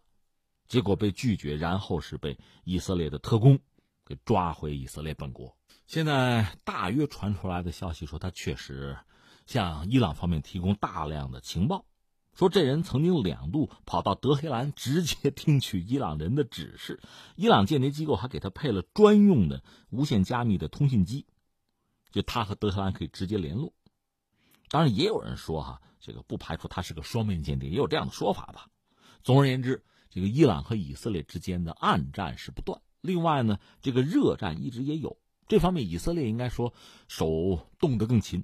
[0.67, 3.59] 结果被拒绝，然后是被以色列的特工
[4.05, 5.56] 给抓回以色列本国。
[5.87, 8.97] 现在大约传出来的消息说，他确实
[9.45, 11.85] 向伊朗方面提供大量的情报，
[12.33, 17.01] 说这人曾经两度跑到德黑兰直接听取伊朗人的指示，
[17.37, 21.25] 伊朗间谍机构还给他配了专用的无线加密的通信机，
[22.11, 23.73] 就他和德黑兰可以直接联络。
[24.67, 28.67] 当然，也有人说哈，这个不排除他是个双面间谍，也有这样的说法吧。
[29.23, 35.17] 总而言之，这个伊朗和以色列之间的暗战是不断，另外呢，这个热战一直也有。
[35.47, 36.73] 这方面，以色列应该说
[37.07, 38.43] 手动得更勤。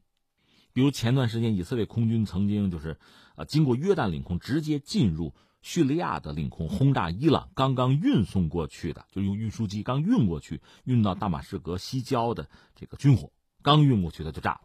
[0.72, 2.98] 比如前段时间，以色列空军曾经就是，
[3.36, 14.62] 啊，经过约旦领空直接进入叙利亚的领空轰炸伊朗刚刚运送过去的，就用运输机刚运过去运到大马士革西郊的这个军火，刚运过去它就炸了。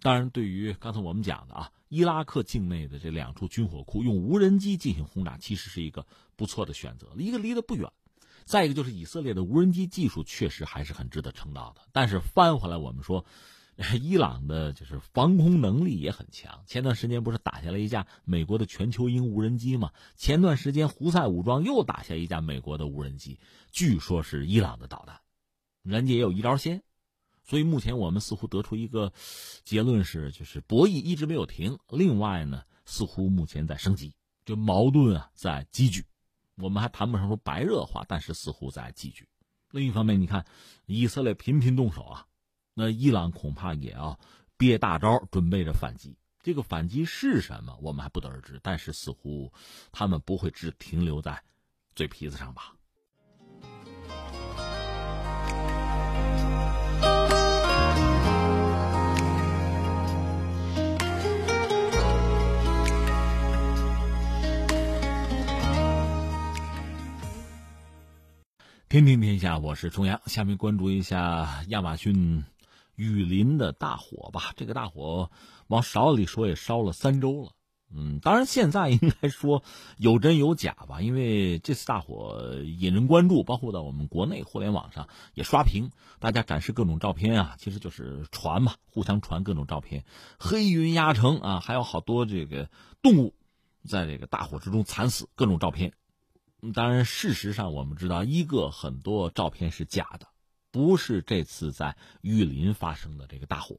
[0.00, 7.08] 当然，对于刚才我们讲的啊，伊拉克境内的这两处军火库，用无人机进行轰炸，其实是一个不错的选择。
[7.16, 7.90] 一个离得不远。
[8.44, 13.24] 再一个就是以色列的无人机技术确实还是很值得称道的，但是翻回来我们说，
[14.00, 16.62] 伊朗的就是防空能力也很强。
[16.66, 19.90] 前段时间不是打下了一架美国的全球鹰无人机吗？
[20.16, 23.40] 前段时间胡塞武装又打下一架美国的无人机，
[23.72, 25.20] 据说是伊朗的导弹，
[25.82, 26.82] 人家也有一招先。
[27.46, 29.12] 所以目前我们似乎得出一个
[29.64, 31.78] 结论是，就是博弈一直没有停。
[31.90, 34.14] 另外呢，似乎目前在升级，
[34.46, 36.06] 就矛盾啊在积聚。
[36.56, 39.28] 我们还谈不上说白热化，但是似乎在继续。
[39.70, 40.46] 另一方面，你看，
[40.86, 42.26] 以色列频频动手啊，
[42.74, 44.18] 那伊朗恐怕也要
[44.56, 46.16] 憋大招，准备着反击。
[46.42, 48.60] 这个反击是什么，我们还不得而知。
[48.62, 49.52] 但是似乎
[49.90, 51.42] 他们不会只停留在
[51.94, 52.76] 嘴皮子上吧。
[68.94, 70.20] 天天天下，我是重阳。
[70.26, 72.44] 下面关注一下亚马逊
[72.94, 74.52] 雨林的大火吧。
[74.54, 75.32] 这个大火
[75.66, 77.50] 往少里说也烧了三周了，
[77.92, 79.64] 嗯，当然现在应该说
[79.96, 90.04] 有真有假吧，因为这次大火引人关注，包括到我们国内互联网上也刷屏，大家展示各种照片啊，其实就是传嘛，互相传各种照片，
[90.38, 92.70] 黑云压城啊，还有好多这个
[93.02, 93.34] 动物
[93.88, 95.94] 在这个大火之中惨死，各种照片。
[96.72, 100.28] 当然，事实上我们知道，一个很多照片是假的，
[100.70, 103.76] 不是这次在玉林发生的这个大火，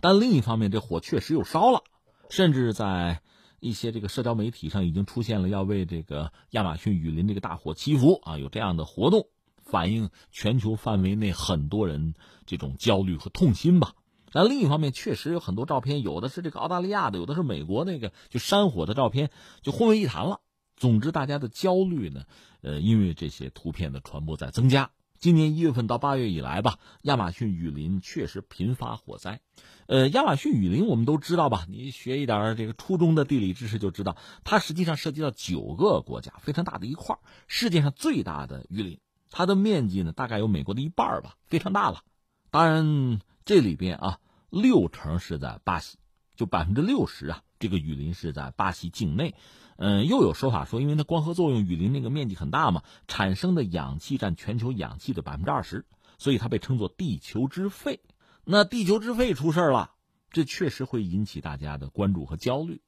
[0.00, 1.82] 但另一方面，这火确实又烧了，
[2.28, 3.22] 甚至在。
[3.58, 9.28] 一些这个社交媒体上已经出现了要为这个亚马逊雨林这个大火祈福啊，有这样的活动，
[9.64, 13.94] 反映全球范围内很多人这种焦虑和痛心吧。
[14.30, 19.30] 但另一方面，确实有很多照片，有的是这个澳大利亚的，有的是美国那个就山火的照片，
[19.62, 20.40] 就混为一谈了。
[20.76, 22.24] 总之，大家的焦虑呢，
[22.60, 24.90] 呃，因为这些图片的传播在增加。
[25.18, 29.40] 今年一月份到八月以来吧，亚马逊雨林确实频发火灾。
[29.86, 31.64] 呃，亚马逊雨林我们都知道吧？
[31.70, 42.02] 你学一点这个初中的地理知识就知道，它实际上涉及到九个国家，非常大的一块世界上最大的雨林，它的面积呢大概有美国的一半吧，非常大了。
[42.50, 44.18] 当然，这里边啊，
[44.50, 45.96] 六成是在巴西，
[46.36, 49.34] 就百分之六十啊，这个雨林是在巴西境内。
[49.78, 55.84] 嗯，又有说法说，因为它光合作用，雨林那个面积很大嘛，产生的氧气占全球氧气的百分之二十，
[56.18, 58.00] 所以它被称作“地球之肺”。
[58.44, 59.92] 那地球之肺出事了，
[60.30, 62.80] 这确实会引起大家的关注和焦虑。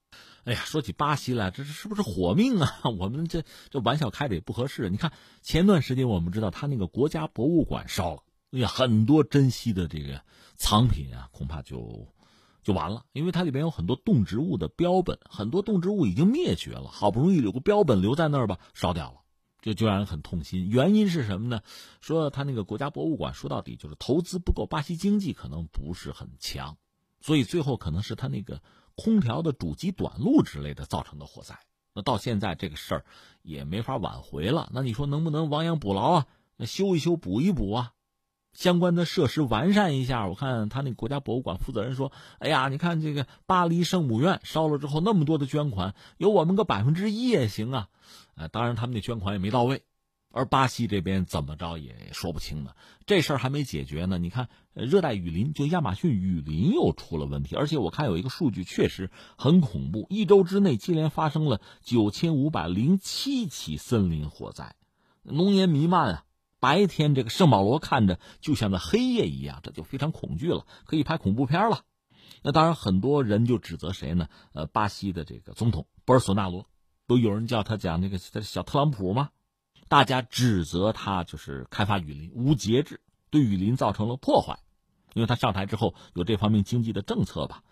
[0.45, 2.81] 哎呀，说起巴西来，这是不是火命啊？
[2.99, 4.89] 我们这这玩笑开的也不合适。
[4.89, 8.23] 你看前段时间我们知道他那个国家博物馆烧了，
[8.53, 10.23] 哎呀，很多珍稀的这个
[10.57, 12.09] 藏品啊，恐怕就。
[12.69, 19.21] 就完了，因为它里边有很多动植物的标本，很多动植物已经灭绝了，好不容易有个标本留在那儿吧，烧掉了，
[19.63, 20.69] 这就让人很痛心。
[20.69, 21.63] 原因是什么呢？
[22.03, 26.77] 说他那个国家博物馆，说到底就是投资不够，巴西经济可能不是很强，
[27.23, 28.61] 所以最后可能是他那个
[28.95, 31.59] 空调的主机短路之类的造成的火灾。
[31.95, 33.07] 那到现在这个事儿
[33.41, 34.69] 也没法挽回了。
[34.75, 36.27] 那你说能不能亡羊补牢啊？
[36.59, 37.95] 那修一修补一补啊？
[38.53, 47.89] 相关的设施完善一下，我看他那国家博物馆负责人说：“哎呀，你看这个巴黎圣母院烧了之后，那么多的捐款，有我们个百分之一也行啊。”
[48.35, 49.83] 呃，当然他们那捐款也没到位，
[50.31, 52.73] 而巴西这边怎么着也说不清呢。
[53.07, 54.19] 这事儿还没解决呢。
[54.19, 64.75] 你看，热带雨林就亚马逊雨林又出了问题，而且我看有一个数据确实很恐怖：一周之内接连发生了九千五百零七起森林火灾，
[65.23, 66.25] 浓烟弥漫啊。
[66.61, 71.83] 白天这个圣保罗看着就像那黑夜一样，这就非常恐惧了，可以拍恐怖片了。
[72.43, 74.29] 那当然，很多人就指责谁呢？
[74.53, 76.67] 呃，巴西的这个总统博尔索纳罗，
[77.07, 79.31] 都有人叫他讲那个小特朗普吗？
[79.89, 84.61] 大家指责他就是开发雨林无节制，对雨林造成了破坏，
[85.15, 87.63] 因为他上台之后有这方面经济的政策吧。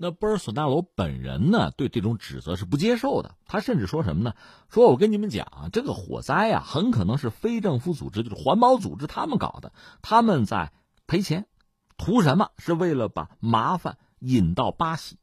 [0.00, 3.34] 那波尔索纳罗本人呢，对这种指责是不接受的。
[3.46, 4.34] 他甚至说什么呢？
[4.70, 10.72] 说我跟你们讲啊，这个火灾啊，很可能是非政府组织，就是环保组织他们搞的，他们在
[11.08, 11.48] 赔钱，
[11.96, 12.50] 图什么？
[12.58, 15.18] 是为了把麻烦引到巴西，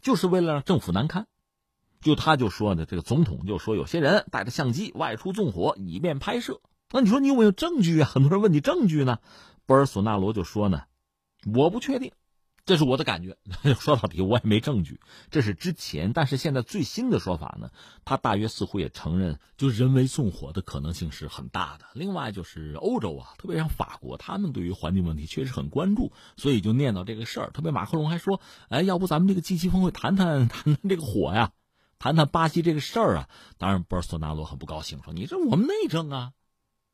[0.00, 1.26] 就是为了让政府难堪。
[2.00, 6.60] 就他就说呢，这个总统就说，有些人带着相机外出纵火，以便拍摄。
[6.92, 8.08] 那你说你有没有证据啊？
[8.08, 9.18] 很多人问你证据呢，
[9.66, 10.84] 波尔索纳罗就说呢，
[11.52, 12.12] 我不确定。
[12.66, 13.36] 这是我的感觉，
[13.80, 15.00] 说到底我也没证据。
[15.30, 17.70] 这是之前，但是现在最新的说法呢，
[18.04, 21.86] 他大约似乎也承认，就人为纵火的可能性是很大的。
[21.94, 27.50] 另外就是欧洲啊，特别像法国，他们对于环境问题确实很关注，所以就念叨这个事儿。
[27.50, 31.52] 特别马克龙还说：“哎，要不咱们这个 G7 峰会谈谈 谈谈这个火呀，
[31.98, 36.32] 谈谈巴西这个事儿啊。”当然，博尔索纳罗很不高兴，说：“你这我们内政啊，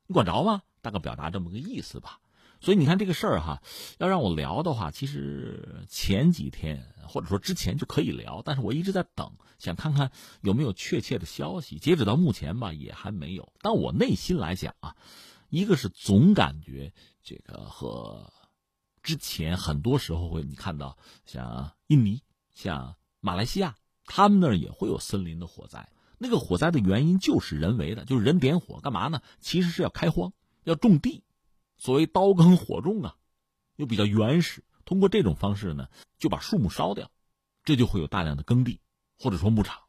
[0.07, 2.21] 你管着吗？”大概表达这么个意思吧。
[2.67, 3.63] 所以你看这个事儿哈，
[3.99, 11.79] 要让我聊的话，其实前几天或者说之前就可以聊，但是我一直在等，想看看有没有确切的消息。
[11.79, 13.53] 截止到目前吧，也还没有。
[13.61, 14.97] 但我内心来讲啊，
[15.49, 18.33] 一个是总感觉这个和
[19.01, 22.21] 之前很多时候会你看到像印尼、
[22.53, 23.77] 像马来西亚，
[24.07, 25.89] 他们那儿也会有森林的火灾。
[26.19, 29.23] 那个火灾的原因就是人为的，就是人点火干嘛呢？
[29.39, 30.33] 其实是要开荒，
[30.65, 31.23] 要种地。
[31.79, 33.17] 所谓刀耕火种啊，
[33.77, 37.11] 又比较原始，通过这种方式呢，就把树木烧掉，
[37.65, 38.81] 这就会有大量的耕地
[39.19, 39.81] 或者说牧场。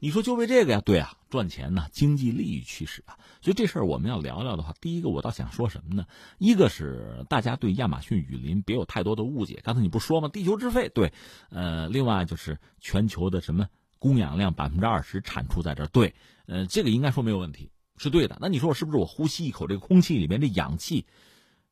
[0.00, 0.80] 你说就为这个呀？
[0.80, 3.18] 对啊，赚钱呢，经济利益驱使啊。
[3.40, 6.06] 所以这事儿我们要聊聊的话，第一个我倒想说什么呢？
[6.38, 9.60] 一个是大家对亚马逊雨林别有太多的误解。
[9.64, 10.28] 刚才你不说吗？
[10.28, 11.12] 地球之肺，对，
[11.50, 13.66] 呃，另外就是全球的什么
[13.98, 16.14] 供氧量百分之二十产出在这儿，对，
[16.46, 17.72] 呃，这个应该说没有问题。
[17.98, 21.06] 是对的，那你说我是不是我呼吸一口这个空气里面的氧气，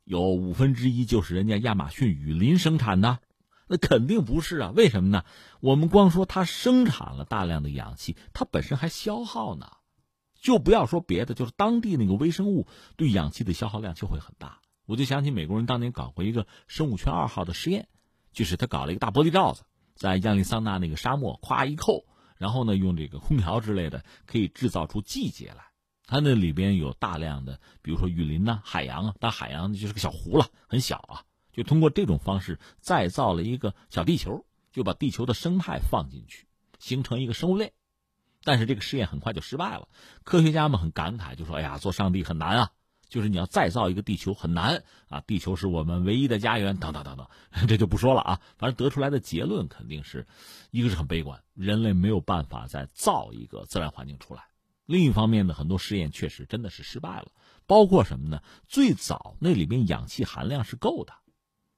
[0.04, 3.18] 有五分之一就是人家亚马逊雨林生产的？
[3.68, 4.72] 那肯定不是啊！
[4.76, 5.24] 为什么呢？
[5.60, 9.68] 我们光说它生产了大量的氧气，它本身还消耗呢。
[10.40, 14.60] 就不要说别的，就是当地那个微生物对氧气的消耗量就会很大。
[14.84, 17.88] 我就想起美国人当年搞过一个生物圈二号的实验，
[18.32, 19.64] 就是他搞了一个大玻璃罩子，
[19.96, 22.04] 在亚利桑那那个沙漠，咵一扣，
[22.38, 25.64] 然后呢用这个空调之类的可以制造出季节来。
[26.06, 31.24] 它那里边有大量的，比如说雨林呐、海洋啊，但海洋就是个小湖了，很小啊。
[31.52, 36.46] 就通过这种方式再造了一个小地球，就把地球的生态放进去，
[36.78, 37.72] 形成一个生物链。
[38.44, 39.88] 但是这个试验很快就失败了，
[40.22, 42.70] 科学家们很感慨，就说：“哎呀，做上帝很难啊，
[43.08, 47.26] 就是你要再造一个地球很难啊，地球是我们唯一的家园，等等等等，
[47.66, 48.40] 这就不说了啊。
[48.58, 50.26] 反正得出来的结论肯定是，
[50.70, 54.42] 一个是很悲观，人类没有办法再造一个自然环境出来；
[54.86, 57.32] 另一方面呢，很多试验确实真的是失败了，
[57.66, 58.42] 包括什么呢？
[58.66, 61.12] 最早那里面氧气含量是够的。”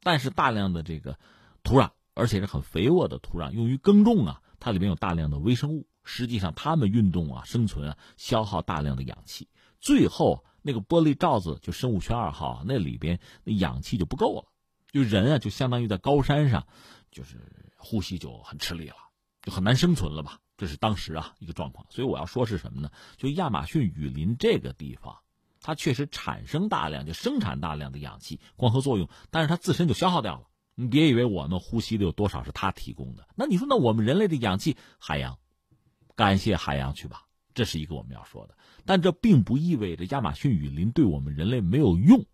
[0.00, 1.18] 但是大量的这个
[1.62, 5.88] 土壤，而且是很肥沃的土壤，用于耕种啊，它里面有大量的微生物。
[6.04, 9.48] 实际上，它们运动啊、生存啊，消耗大量的氧气。
[9.80, 14.48] 最后，那个玻璃罩子就生物圈二号那里边那氧气就不够了，
[14.90, 16.66] 就人啊，就相当于在高山上，
[17.10, 17.36] 就是
[17.76, 18.96] 呼吸就很吃力了，
[19.42, 20.40] 就很难生存了吧？
[20.58, 21.86] 这是当时啊一个状况。
[21.88, 22.90] 所以我要说是什么呢？
[23.16, 25.16] 就亚马逊雨林这个地方。
[25.60, 30.46] 它确实产生大量，就生产大量的氧气光合作用，但是它自身就消耗掉了。
[30.76, 35.36] 你别以为我们呼吸的有多少是它提供的，那你说那我们人类的氧气，海洋，
[36.14, 38.56] 感谢海洋去吧，这是一个我们要说的。
[38.84, 42.24] 但这并不意味着亚马逊雨林对我们人类没有用，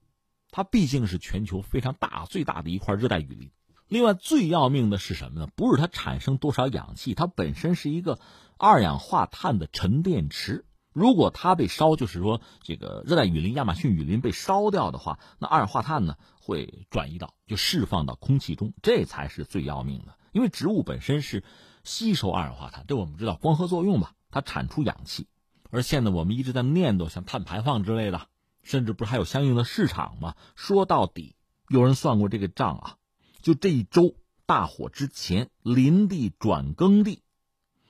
[0.51, 3.51] 它毕竟是全球非常大、最大的一块热带雨林。
[3.89, 5.49] 另外，最要命的是什么呢？
[5.55, 8.19] 不是它产生多少氧气，它本身是一个
[8.59, 10.65] 二氧化碳的沉淀池。
[10.93, 20.15] 如果它被烧，就是说这个热带雨林、亚马逊雨林被烧掉的话，那二氧化碳呢会转移到就释放到空气中，这才是最要命的。
[20.33, 21.45] 因为植物本身是
[21.83, 25.27] 吸收二氧化碳，这我们知道光合作用吧，它产出氧气。
[25.71, 28.29] 而现在我们一直在念叨像碳排放之类的，
[28.63, 30.37] 甚至不是还有相应的市场吗？
[30.55, 31.35] 说到底，
[31.69, 32.97] 有人算过这个账啊，
[33.45, 34.17] 就这一周
[34.47, 37.23] 大火之前，林地转耕地。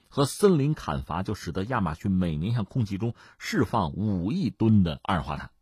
[0.08, 5.52] 和森林砍伐就使得亚马逊每年向空气中释放五亿吨的二氧化碳，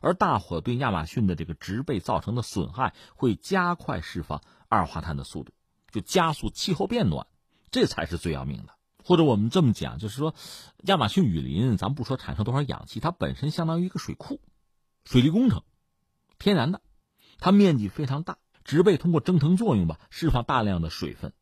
[0.00, 5.52] 而大火对亚马逊的这个植被造成的损害会加快释放二氧化碳的速度，
[5.92, 7.28] 就加速气候变暖，
[7.70, 8.74] 这才是最要命的。
[9.04, 10.34] 或者我们这么讲，就是说，
[10.78, 14.40] 亚马逊雨林，咱不说产生多少氧气，它本身相当于一个水库，
[15.04, 15.62] 水利工程，
[16.40, 16.82] 天然的，
[17.38, 21.32] 它面积非常大，植被通过蒸腾作用吧，释放大量的水分。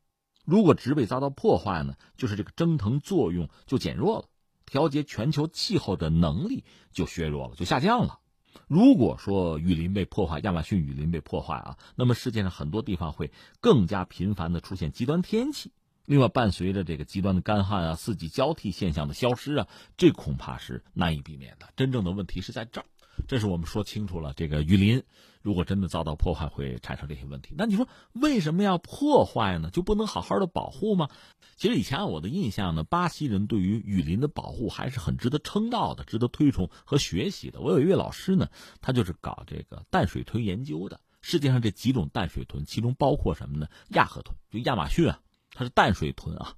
[0.44, 4.24] 如果植被遭到破坏呢，就是这个蒸腾作用就减弱了，
[4.64, 8.20] 调节全球气候的能力就削弱了，就下降了。
[8.66, 15.72] 如果说雨林被破坏，亚马逊雨林被破坏啊，那么世界上很多地方会更加频繁的出现极端天气。
[16.06, 21.68] 另外，伴随着这个极端的干旱啊、四季交替现象的消失啊，这恐怕是难以避免的。
[21.76, 22.86] 真正的问题是在这儿。
[23.26, 25.02] 这是我们说清楚了，这个雨林
[25.42, 27.54] 如果真的遭到破坏，会产生这些问题。
[27.56, 29.70] 那你说为什么要破坏呢？
[29.70, 31.08] 就不能好好的保护吗？
[31.56, 37.60] 其实以前我的印象呢，巴西人对于雨林的保护还是很值得称道的，值得推崇和学习的。
[37.60, 38.48] 我有一位老师呢，
[38.80, 41.00] 他就是搞这个淡水豚研究的。
[41.20, 43.66] 世界上这几种淡水豚，其中包括什么呢？
[43.88, 45.20] 亚河豚，就亚马逊啊，
[45.52, 46.54] 它是淡水豚啊。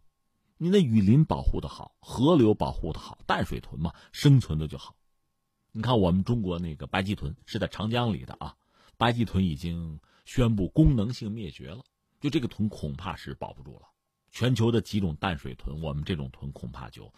[0.58, 4.94] 你那雨林保护的好，河流保护的好，淡水豚嘛，生存的就好。
[5.72, 8.54] 你看，我们中国那个白鳍豚是在长江里的啊，
[8.96, 11.82] 白鳍豚已经宣布功能性灭绝了，
[12.20, 13.82] 就这个豚恐怕是保不住了。
[14.32, 17.12] 全球的几种淡水豚，我们这种豚恐怕就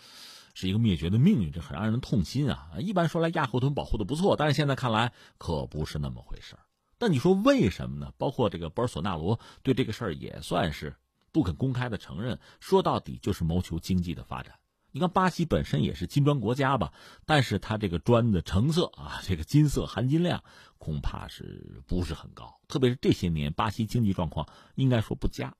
[0.54, 2.70] 是一个灭绝的命运，这很让人痛心啊。
[2.78, 6.54] 一般说来，亚河豚保护的不错，但是现在看来可不是那么回事
[6.98, 8.12] 但你说为什么呢？
[8.16, 10.94] 包括这个博尔索纳罗对这个事儿也算是
[11.32, 14.54] 不肯公开的承认，说到底就是谋求经济的发展。
[14.92, 16.92] 你看，巴西本身也是金砖国家吧，
[17.24, 20.44] 但是它这个砖的成色啊，这个金色含金量
[20.76, 22.60] 恐怕是不是很高。
[22.68, 25.54] 特别是这些年，巴西经济状况应该说不佳。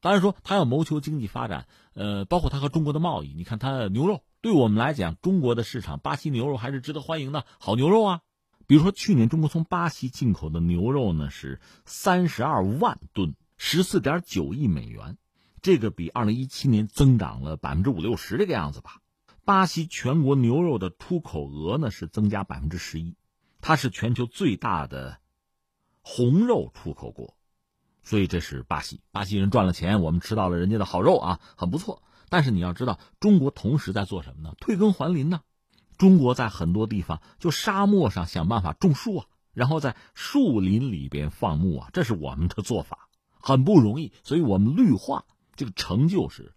[0.00, 3.34] 当然说，他要谋求经济发展，呃，包括他和中国的贸易。
[3.34, 8.22] 你看，他牛肉对我们来讲，中国的市场，巴西牛肉还是值得欢迎的好牛肉啊。
[8.66, 15.18] 比如说，去年中国从巴西进口的牛肉呢是三十二万吨，十四点九亿美元。
[15.62, 19.00] 这个比二零一七年增长了百分之五六十这个样子吧。
[19.44, 23.16] 巴西全国牛肉的出口额呢是增加百分之十一，
[23.60, 25.18] 它是全球最大的
[26.02, 27.34] 红肉出口国，
[28.02, 29.00] 所以这是巴西。
[29.10, 32.02] 巴西人赚了钱，我们吃到了人家的好肉啊，很不错。
[32.28, 34.54] 但是你要知道，中国同时在做什么呢？
[34.60, 35.40] 退耕还林呢。
[35.96, 43.08] 中国在很多地方就沙漠上想办法种树啊，然后在树林里边放牧啊，这是我们的做法。
[43.40, 44.12] 很不容易。
[44.22, 45.24] 所以我们绿化
[45.58, 46.54] 这个成就是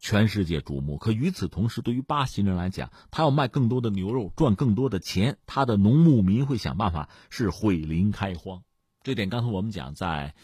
[0.00, 0.98] 全世界瞩目。
[0.98, 8.64] 可与此同时，对于巴西人来讲，他要卖更多的牛肉，赚更多的钱，他的农牧民会想办法是毁林开荒。
[9.04, 10.34] 这点刚才我们讲，在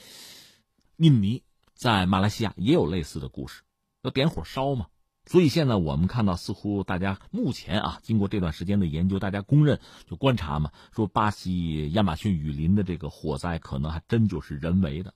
[0.96, 1.42] 印尼、
[1.74, 3.62] 在马来西亚也有类似的故事，
[4.02, 4.86] 要点火烧嘛。
[5.26, 15.12] 所以现在我们看到，似乎大家目前啊，经过这段时间的研究，大家公认就观察嘛，说巴西亚马逊雨林的这个火灾可能还真就是人为的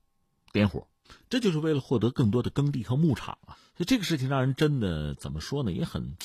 [0.52, 0.86] 点火，
[1.28, 3.56] 这就是为了获得更多的耕地和牧场啊。
[3.76, 5.72] 所以这个事情让人真的怎么说呢？
[5.72, 6.16] 也很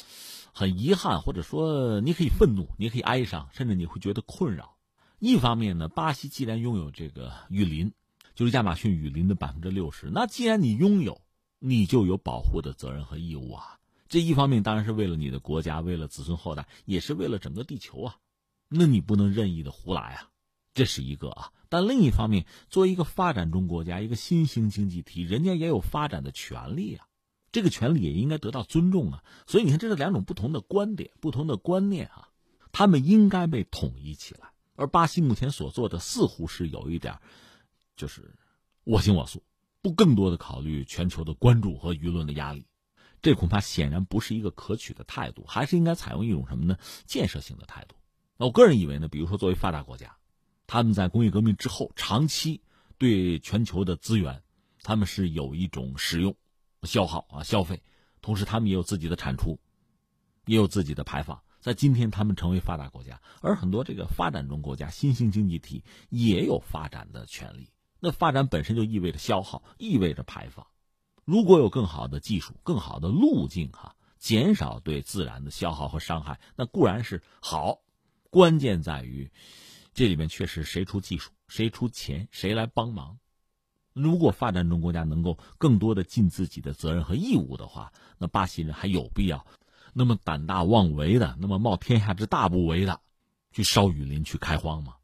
[0.52, 4.76] 很遗憾，或者说你可以愤怒，你可以哀伤，甚至你会觉得困扰。
[5.20, 7.92] 一方面呢，巴西既然拥有这个雨林，
[8.36, 11.22] 就是亚马逊雨林的百分之六十，那既然你拥有，
[11.60, 13.80] 你就有保护的责任和义务啊。
[14.10, 18.16] 这一方面当然是为了你的国家，为了子孙后代，也是为了整个地球啊。
[18.70, 20.30] 那你不能任意的胡来啊，
[20.78, 21.52] 这是一个啊。
[21.70, 27.08] 但另一方面，作为一个发展中国家，一个新兴经济体，人家也有发展的权利啊。
[27.52, 29.24] 这个权利也应该得到尊重啊。
[29.48, 32.30] 所以你看，这是两种不同的观点、不同的观念啊，
[32.72, 34.52] 他们应该被统一起来。
[34.76, 37.20] 而巴西目前所做的，似乎是有一点，
[37.96, 38.36] 就是
[38.84, 39.42] 我行我素，
[39.82, 42.68] 不更多的考虑全球的关注和舆论的压力。
[43.22, 46.78] 这恐怕显然不是一个可取的态度，还是应该采用一种什么呢？
[47.08, 47.96] 建设性的态度。
[48.38, 50.16] 那我个人以为呢，比如说作为发达国家，
[50.68, 52.62] 他们在工业革命之后，长期
[52.98, 54.44] 对全球的资源，
[54.84, 56.36] 他们是有一种使用、
[56.84, 57.82] 消耗啊、消费，
[58.22, 59.58] 同时他们也有自己的产出，
[60.46, 61.42] 也有自己的排放。
[61.62, 67.72] 在今天，他们成为发达国家，而很多这个发展中国家、新兴经济体也有发展的权利。
[68.00, 70.68] 那发展本身就意味着消耗，意味着排放。
[71.26, 77.80] 如果有更好的技术、更好的路径，哈，减少对自然的消耗和伤害，那固然是好。
[78.30, 79.32] 关键在于，
[79.98, 83.18] 这里面确实谁出技术、谁出钱、谁来帮忙。
[83.94, 89.48] 如果发展中国家能够更多的尽自己的责任和义务的话，那巴西人还有必要
[89.94, 93.02] 那么胆大妄为的、那么冒天下之大不韪的
[93.52, 94.98] 去烧雨林、去开荒吗？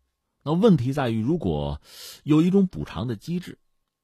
[0.43, 1.81] 那问题在于，如果
[2.21, 3.57] 有一种补偿的机制。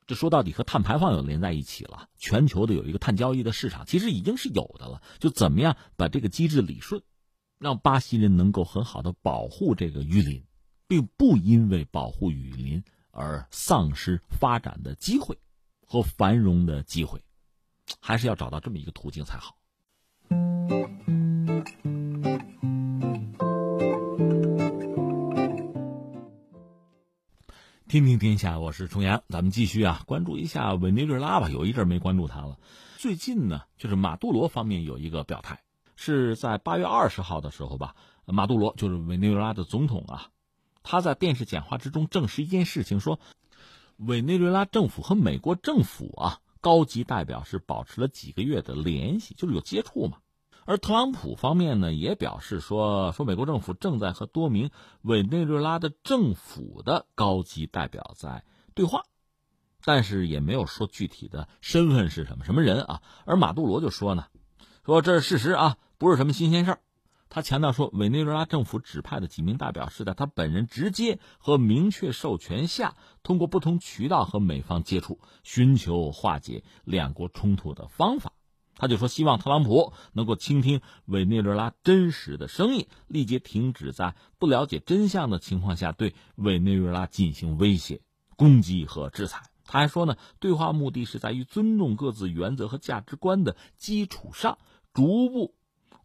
[0.07, 2.09] 这说到底和碳排放有连在一起了。
[2.17, 5.03] 全球的有一个碳交易的市场，其实已经是有的了。
[5.19, 7.03] 就怎么样把这个机制理顺，
[7.59, 10.43] 让巴西人能够很好的保护这个雨林，
[10.89, 15.37] 并不因为保护雨林而丧失发展的机会
[15.85, 17.23] 和繁荣的机会，
[18.01, 19.55] 还是要找到这么一个途径才好。
[27.87, 31.49] 听听天下，我是重阳，咱们继续啊，关注一下委内瑞拉吧。
[31.51, 32.57] 有一阵没关注他了。
[32.97, 35.61] 最近呢，就是马杜罗方面有一个表态，
[35.95, 37.95] 是在八月二十号的时候吧。
[38.25, 40.29] 马杜罗就是委内瑞拉的总统啊，
[40.91, 43.19] 他在电视讲话之中证实一件事情，说
[43.97, 50.17] 委内瑞拉政府和美国政府啊高级代表是保持了几个月的联系，就是有接触嘛。
[50.65, 54.71] 而特朗普方面呢，也表示说，说美国政府正在和多名
[55.03, 59.03] 委内瑞拉的政府的高级代表在对话，
[59.83, 63.03] 但是也没有说具体的身份是什么什么人啊。
[63.25, 64.25] 而马杜罗就说呢，
[64.83, 66.79] 说这是事实啊，不是什么新鲜事儿。
[67.29, 78.33] 他强调说，委内瑞拉政府指派的几名代表是在他本人直接和明确授权下，通过不同渠道和美方接触，寻求化解两国冲突的方法。
[78.75, 88.01] 他就说，希望特朗普能够倾听委内瑞拉真实的声音，立即停止在不了解真相的情况下对委内瑞拉进行威胁、
[88.37, 89.43] 攻击和制裁。
[89.65, 94.57] 他还说呢，对话目的是在于尊重各自原则和价值观的基础上，
[94.93, 95.53] 逐步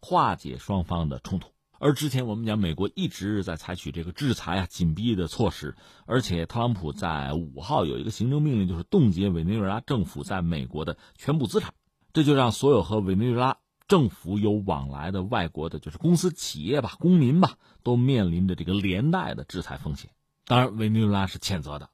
[0.05, 1.49] 化解双方的冲突。
[1.79, 5.75] 而之前我们讲，美国一直在采取这个制裁啊、紧逼的措施，
[6.05, 11.73] 而且特朗普在五号有一个行政命令，就是冻结委内瑞拉政府在美国的全部资产。
[12.13, 20.11] 这就让所有和委内瑞拉政府有往来的外国的，就是公司、企业吧、公民吧，都面临着这个连带的制裁风险。
[20.45, 21.89] 当然，委内瑞拉是谴责的，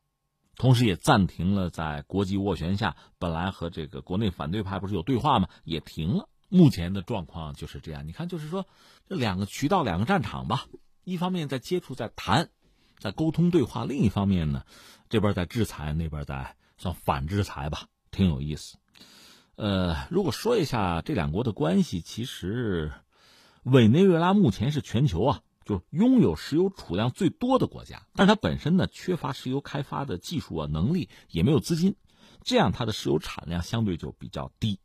[0.58, 5.48] 同时也暂停了在国际斡旋下本来和这个国内反对派不是有对话吗？
[5.64, 6.30] 也停了。
[6.52, 8.06] 目前的状况就是这样。
[8.06, 8.68] 你看，就是说
[9.08, 10.66] 这两个渠道、两个战场吧，
[11.06, 12.50] 一方面在接触、在谈、
[13.00, 14.66] 在沟通对话，另一方面呢，
[15.10, 18.78] 这边在制裁，那边在算反制裁吧，挺有意思。
[19.56, 22.92] 呃，如果说一下这两国的关系，其实
[23.64, 31.96] 委内瑞拉目前是全球啊，就拥有石油储量最多的国家，但是它本身呢缺乏石油开发的技术啊能力，也没有资金，
[32.44, 34.80] 这样它的石油产量相对就比较低，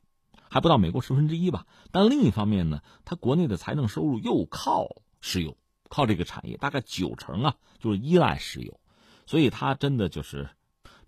[0.51, 1.67] 还不到美国十分之一吧。
[1.91, 4.89] 但另一方面呢，它国内的财政收入又靠
[5.21, 5.57] 石油，
[5.89, 8.81] 靠这个产业，大概九成啊就是依赖石油，
[9.27, 10.49] 所以它真的就是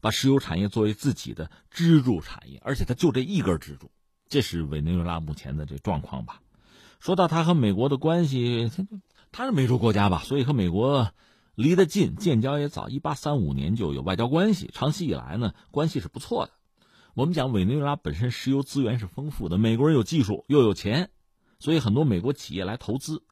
[0.01, 3.91] 把石油产业作为自己的支柱产业，而且它就这一根支柱，
[4.28, 6.41] 这是委内瑞拉目前的这状况吧。
[7.01, 8.72] 说到他和美国的关系，
[9.30, 11.12] 他是美洲国家吧，所以和美国
[11.55, 16.53] 离得近，建交也早，一八三五年就有外交关系，长期以来呢关系是不错的。
[17.19, 21.11] 我们讲委内瑞拉本身石油资源是丰富的，美国人有技术又有钱，
[21.59, 23.25] 所以很多美国企业来投资。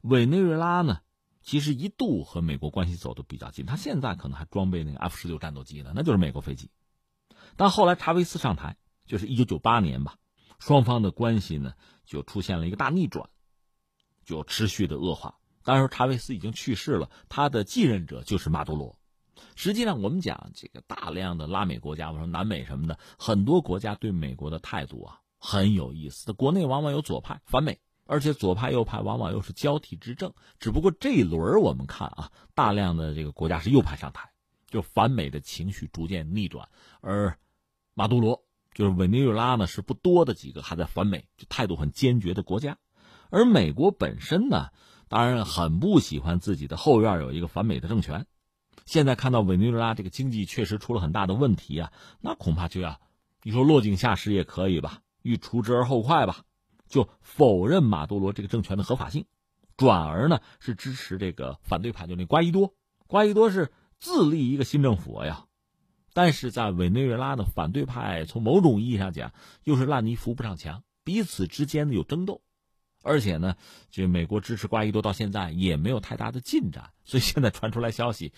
[0.00, 1.00] 委内瑞拉呢，
[1.42, 6.70] 其实一度和美国关系走得比较近，他现在可能还装备那个 F 十六战斗机呢，那就是美国飞机。
[7.54, 10.16] 但后来查韦斯上台，就是一九九八年吧，
[10.58, 11.74] 双方的关系呢
[12.06, 13.28] 就出现了一个大逆转，
[14.24, 15.36] 就持续的恶化。
[15.64, 18.98] 当时查韦斯已经去世了，他的继任者就是马杜罗。
[19.54, 26.32] 实际上，我们讲这个大量的拉美国家，我说南美什么的，很多国家对美国的态度啊很有意思。
[26.32, 30.32] 国内往往有左派反美，而且左派右派往往又是交替执政。
[30.58, 34.30] 只不过这一轮我们看啊，大量的这个国家是右派上台，
[34.68, 36.68] 就反美的情绪逐渐逆转。
[37.00, 37.38] 而
[37.94, 42.78] 马杜罗就是委内瑞拉呢，是不多的几个还在反美，就态度很坚决的国家。
[43.30, 44.70] 而美国本身呢？
[45.06, 48.26] 当然很不喜欢自己的后院有一个反美的政权，
[48.86, 53.00] 现在看到委内瑞拉这个经济确实出了很大的问题啊，那恐怕就要，
[53.42, 56.44] 你说落井下石也可以吧，欲除之而后快吧，
[56.88, 59.26] 就否认马杜罗这个政权的合法性，
[59.76, 62.74] 转而呢是支持这个反对派，就那瓜伊多，
[63.06, 65.46] 瓜伊多是自立一个新政府呀，
[66.12, 72.42] 但是在委内瑞拉的反对派从某种意义上讲又是烂泥扶不上墙，彼此之间的有争斗。
[73.06, 73.56] 而且呢，
[73.90, 78.32] 就美国支持瓜伊多到现在也没有太大的进展，所以现在传出来消息，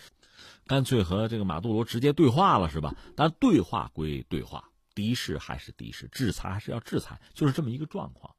[0.67, 2.95] 干脆和这个马杜罗直接对话了，是吧？
[3.15, 8.35] 但对话归对话，敌视还是敌视，制裁还是要制裁，就是这么一个状况。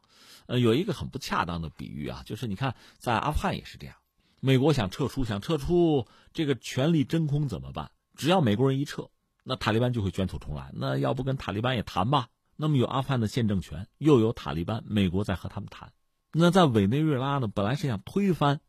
[0.48, 3.96] 呃，有一个很不恰当的比喻啊，就是你看在阿富汗也是这样，
[4.42, 7.92] 美国想撤出，想撤出这个权力真空怎么办？
[8.16, 9.10] 只要美国人一撤，
[9.44, 10.72] 那塔利班就会卷土重来。
[10.74, 12.28] 那要不跟塔利班也谈吧？
[12.56, 15.92] 那么有阿富汗的现政权，又有塔利班，美国在和他们谈。
[16.34, 17.48] 那在委内瑞拉呢？
[17.48, 18.60] 本来是想推翻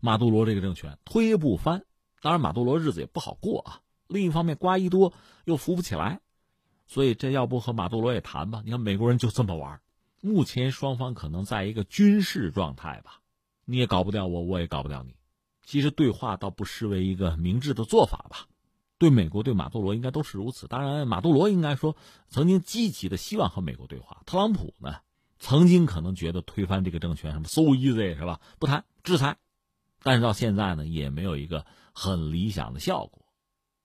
[0.00, 1.84] 马杜罗这个政权，推不翻。
[2.22, 3.80] 当然，马杜罗日子也不好过啊。
[4.06, 5.12] 另一方面，瓜伊多
[5.44, 6.20] 又扶不起来，
[6.86, 8.62] 所以这要不和马杜罗也谈吧？
[8.64, 9.80] 你看美国人就这么玩。
[10.20, 13.20] 目前双方可能在一个军事状态吧，
[13.64, 15.16] 你也搞不掉我，我也搞不掉你。
[15.64, 18.46] 其实对话倒不失为一个明智的做法吧。
[18.98, 20.68] 对美国对马杜罗应该都是如此。
[20.68, 21.96] 当然，马杜罗应该说
[22.28, 24.22] 曾经积极的希望和美国对话。
[24.26, 24.98] 特朗普呢？
[25.40, 28.40] 曾经可能觉得推翻这个政权什么 so easy 是吧？
[28.60, 29.38] 不谈制裁，
[30.04, 33.24] 但是到现在呢，也没有一个很理想的效果，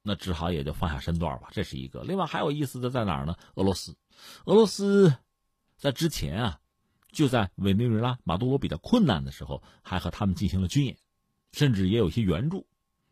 [0.02, 1.50] 那只好也就放下身段吧。
[1.52, 2.04] 这是一个。
[2.04, 3.36] 另外还有意思的在哪儿呢？
[3.56, 3.96] 俄罗斯，
[4.46, 5.14] 俄罗斯
[5.78, 6.60] 在之前啊，
[7.12, 10.98] 就在委内瑞拉马杜罗比较困难的时候，还和他们进行了军演，
[11.52, 12.66] 甚至也有些援助，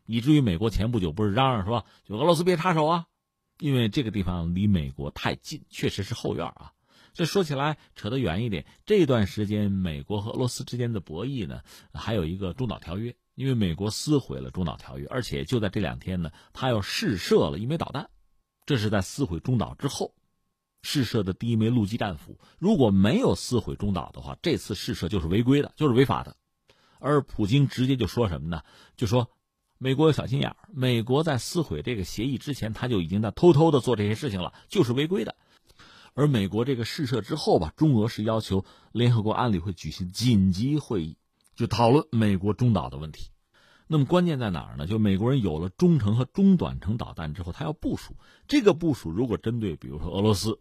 [0.06, 3.06] 以至于美国前不久不是嚷嚷说，就俄罗斯别插手啊，
[3.60, 6.72] 因为这个地方离美国太近，确实是后院啊。
[7.12, 11.62] 这说起来扯得远一点，这段时间美国和俄罗斯之间的博弈呢，
[11.94, 18.08] 还有一个中导条约，因为美国撕毁了中导条约，而且就在这两天呢，他又试射了一枚导弹，
[18.64, 20.14] 这是在撕毁中导之后，
[20.82, 22.40] 试射的第一枚陆基战斧。
[22.58, 26.34] 如果没有撕毁中导的话，这次试射就是违规的，就是违法的。
[26.98, 28.62] 而普京直接就说什么呢？
[28.96, 29.30] 就说
[29.76, 35.36] 美国有小心眼儿，美国在撕毁这个协议之前，他就已经在偷偷的做这些事情了，就是违规的。
[36.14, 41.18] 而美国这个试射之后吧，中俄是要求联合国安理会举行紧急会议，
[41.56, 43.30] 就讨论美国中导的问题。
[43.88, 44.86] 那么关键在哪儿呢？
[44.86, 48.14] 就美国人有了中程和中短程导弹之后，他要部署
[48.46, 50.60] 这个部署，如果针对比如说俄罗斯，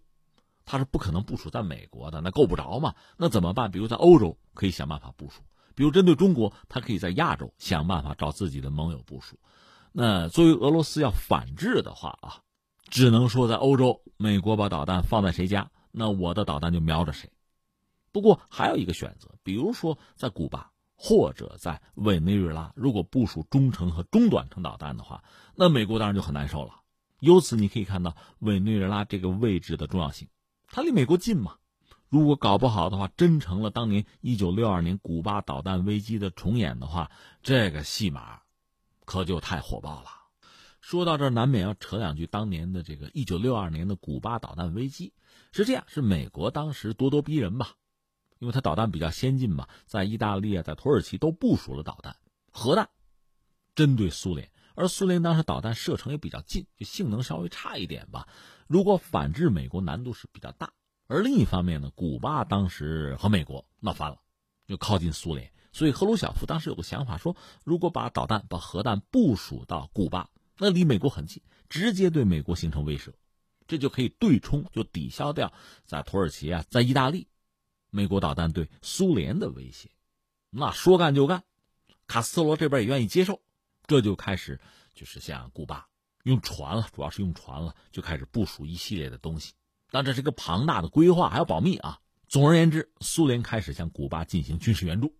[0.66, 2.96] 他是不可能部署在美国的，那够不着嘛？
[3.18, 3.70] 那怎么办？
[3.70, 5.42] 比如在欧洲可以想办法部署，
[5.76, 9.38] 比如针对中国，他可以在亚洲想办法找自己的盟友部署。
[9.92, 12.42] 那作为俄罗斯要反制的话啊。
[12.88, 17.32] 只能说在欧洲，美国把导弹放在谁家，那我的导弹就瞄着谁。
[18.12, 25.24] 不过还有一个选择，比如说在古巴或者在委内瑞拉，如果部署中程和中短程导弹的话，
[25.56, 26.82] 那美国当然就很难受了。
[27.20, 30.28] 由此你可以看到委内瑞拉这个位置的重要性，
[30.68, 31.58] 它离美国近嘛。
[32.08, 38.42] 如果搞不好的话，真成了当年一九六二年古巴导弹危机的重演的话，这个戏码
[39.06, 40.08] 可就太火爆了。
[40.80, 45.14] 说到这，难免要扯两句当年的这个一九六二年的古巴导弹危机。
[45.52, 47.72] 是这样，是美国当时咄咄逼人吧，
[48.40, 52.16] 因为它导弹比较先进嘛，在意大利啊，在土耳其都部署了导弹、
[52.52, 52.90] 核弹，
[53.76, 54.50] 针对苏联。
[54.76, 58.28] 而苏联当时导弹射程也比较近，就性能稍微差一点吧。
[58.68, 60.74] 如果反制美国难度是比较大。
[61.08, 64.18] 而另一方面呢，古巴当时和美国闹翻了，
[64.68, 70.30] 就靠近苏联，所以赫鲁晓夫当时有个想法，说如果把导弹、把核弹部署到古巴。
[70.58, 73.12] 那离美国很近，直接对美国形成威慑，
[73.68, 75.52] 这就可以对冲，就抵消掉
[75.86, 77.28] 在土耳其啊，在意大利，
[77.96, 79.90] 美国导弹对苏联的威胁。
[80.50, 81.46] 那说干就干，
[82.08, 83.42] 卡斯特罗这边也愿意接受，
[83.88, 84.60] 这就开始
[84.94, 85.88] 就是像古巴
[86.24, 89.54] 用船了，主要是用船了，就开始部署一系列的东西。
[89.92, 92.02] 但这是个庞大的规划，还要保密啊。
[92.28, 95.16] 总而言之，苏联开始向古巴进行军事援助，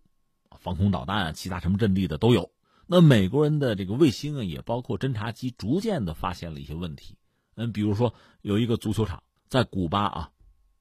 [0.60, 2.52] 防空导弹啊，其他什么阵地的都有。
[2.86, 7.16] 那美国人的这个卫星啊，也包括侦察机，逐渐的发现了一些问题。
[7.54, 8.12] 嗯，比如说
[8.42, 10.30] 有一个足球场在古巴啊，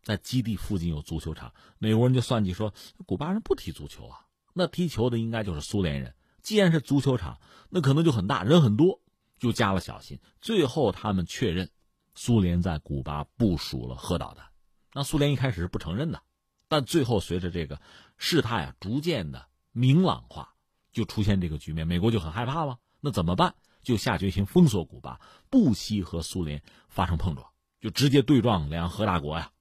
[0.06, 2.74] 在基地附近有足球场，美国人就算计说，
[3.08, 6.14] 古巴人不踢足球啊，那踢球的应该就是苏联人。
[6.44, 7.40] 既然是足球场，
[7.72, 9.02] 那可能就很大，人很多，
[9.40, 10.20] 就加了小心。
[10.40, 11.72] 最后他们确认，
[12.14, 14.46] 苏联在古巴部署了核导弹。
[14.94, 16.22] 那苏联一开始是不承认的，
[16.68, 17.82] 但最后随着这个
[18.18, 20.54] 事态啊逐渐的明朗化。
[20.92, 22.78] 就出现这个局面，美国就很害怕了。
[23.02, 23.56] 那怎么办？
[23.84, 27.46] 就下决心封锁古巴，不惜和苏联发生碰撞，
[27.82, 29.52] 就直接对撞两核大国呀。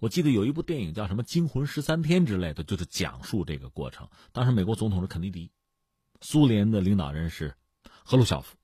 [0.00, 4.08] 我记得有一部电影叫什么《惊魂十三天》之类的，就是讲述这个过程。
[4.32, 5.50] 当时美国总统是肯尼迪，
[6.20, 7.54] 苏联的领导人是
[8.04, 8.56] 赫鲁晓夫。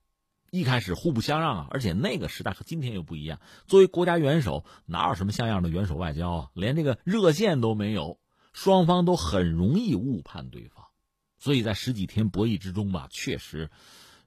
[0.51, 3.41] 一开始互不相让啊，而且那个时代和今天又不一样。
[3.69, 6.51] 作为国家元首，哪有什么像样的元首外交啊？
[6.55, 8.19] 连这个热线都没有，
[8.53, 10.85] 双方都很容易误判对方。
[11.39, 13.71] 所以在十几天博弈之中吧，确实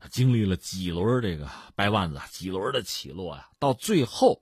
[0.10, 3.50] 经历了几轮这个掰腕子，几轮的起落呀。
[3.60, 4.42] 到最后，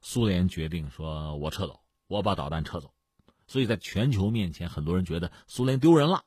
[0.00, 2.92] 苏联决定说：“我撤走，我把导弹撤走。”
[3.48, 6.24] 所以在全球面前，很多人觉得苏联丢人了，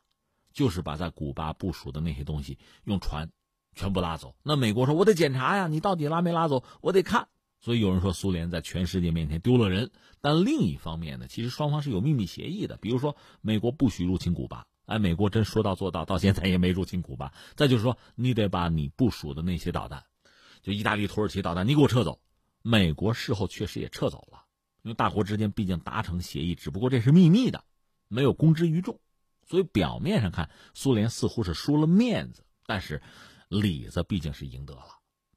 [0.53, 3.29] 就是把在古巴部署的那些东西用船
[3.75, 4.35] 全部拉走。
[4.43, 6.63] 那美国说：“我得检查呀，你到底拉没拉走？
[6.81, 7.27] 我得看。”
[7.61, 9.91] 所以有人说苏联在全世界面前丢了人。
[10.21, 14.65] 但另一方面呢，其实双方是有秘密协议的，比如说美国不许入侵古巴。
[14.85, 17.33] 哎，美国真说到做到，到现在也没入侵古巴。
[17.55, 20.05] 再就是说，你得把你部署的那些导弹，
[20.61, 22.19] 就意大利、土耳其导弹，你给我撤走。
[22.61, 24.45] 美国事后确实也撤走了，
[24.81, 27.63] 因为大国之间毕竟达成协议，只不过这是秘密的，
[28.07, 28.99] 没有公之于众。
[29.45, 33.01] 所以表面上看，苏联似乎是输了面子，但是
[33.47, 34.85] 里子毕竟是赢得了。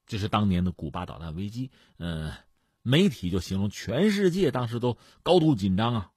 [0.07, 2.33] 这是当年的古巴导弹危机，嗯，
[2.83, 6.11] 媒体就形容全世界当时都高度紧张啊。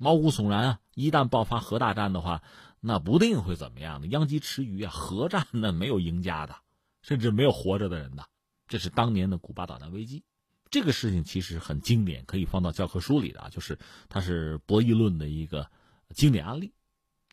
[0.00, 0.80] 毛骨悚然啊！
[0.94, 2.42] 一旦爆发核大战的话，
[2.80, 4.06] 那不定会怎么样的。
[4.06, 4.90] 殃及池鱼啊！
[4.92, 6.54] 核战那没有赢家的，
[7.02, 8.24] 甚至没有活着的人的。
[8.68, 10.22] 这是当年的古巴导弹危机，
[10.70, 15.70] 这个事情其实很经典，可以放到教科书里的啊，就是它是博弈论的一个
[16.14, 16.72] 经典案例。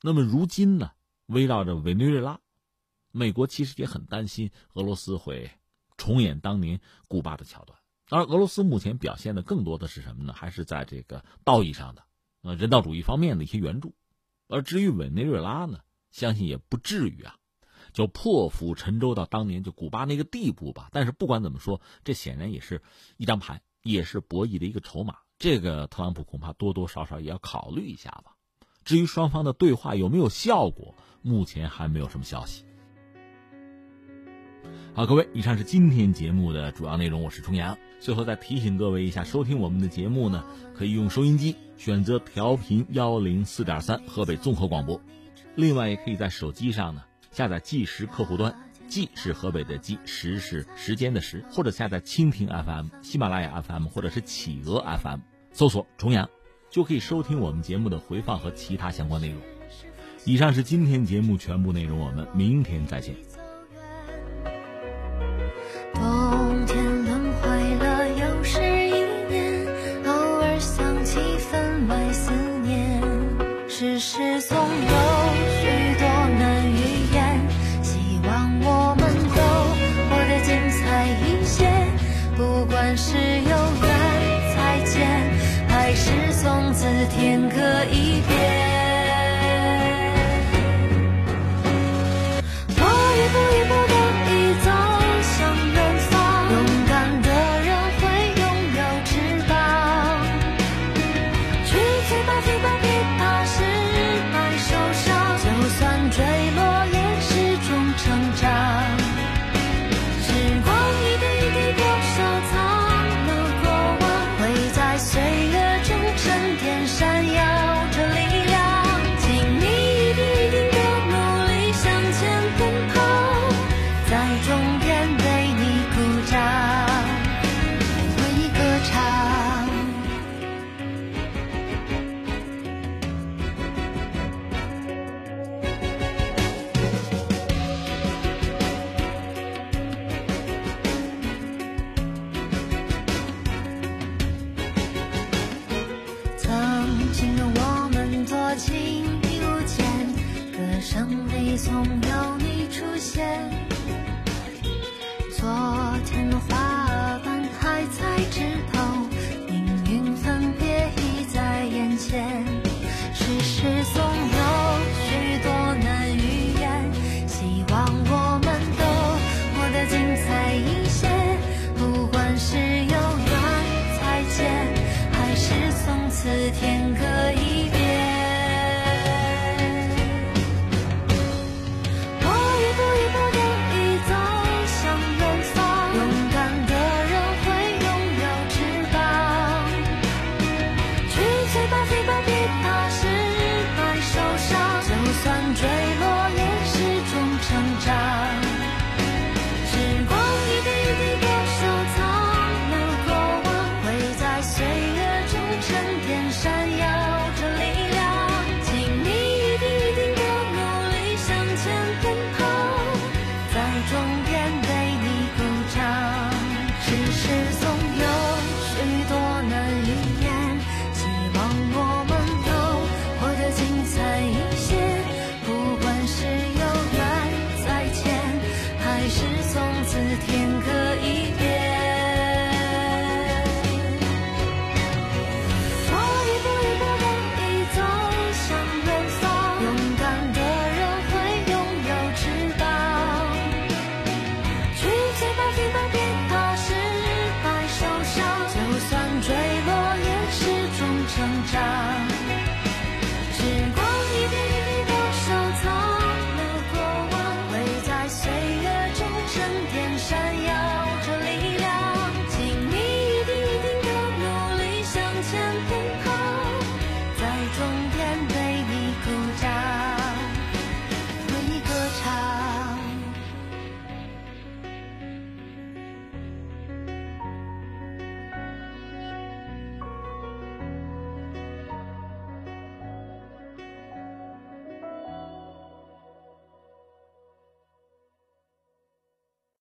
[0.01, 0.91] 那么如今呢，
[1.27, 2.39] 围绕着委内瑞拉，
[3.11, 5.51] 美国其实也很担心俄罗斯会
[5.97, 7.79] 重演当年古巴的桥段。
[8.07, 10.33] 当然，俄罗斯目前表现的更多的是什么呢？
[10.33, 12.03] 还是在这个道义上的。
[12.41, 13.95] 呃，人道主义方面的一些援助，
[14.47, 15.79] 而至于委内瑞拉呢，
[16.11, 17.38] 相信也不至于啊，
[17.95, 20.89] 就破釜沉舟到当年就古巴那个地步吧。
[20.91, 22.83] 但是不管怎么说，这显然也是
[23.17, 25.15] 一张牌，也是博弈的一个筹码。
[25.39, 28.35] 这个特朗普恐怕多多少少也要考虑一下吧。
[28.83, 32.65] 至于双方的对话有没有效果，目前还没有什么消息。
[34.93, 37.23] 好，各位，以上是今天节目的主要内容。
[37.23, 37.77] 我是重阳。
[37.99, 45.01] 最后再提醒各位一下，收听我们的节目呢，可以用收音机选择调频幺零四点三河北综合广播，
[45.55, 47.03] 另外也可以在手机上呢
[47.36, 48.55] 下载计时客户端，
[48.88, 55.19] 计是河北的计，时是时间的时，或者下载蜻蜓 FM、喜马拉雅 FM 或者是企鹅 FM，
[55.51, 56.29] 搜索重阳，
[56.69, 59.41] 就可以收听我们节目的回放和其他相关内容。
[60.23, 63.13] 以上是今天节目全部内容，我们明天再见。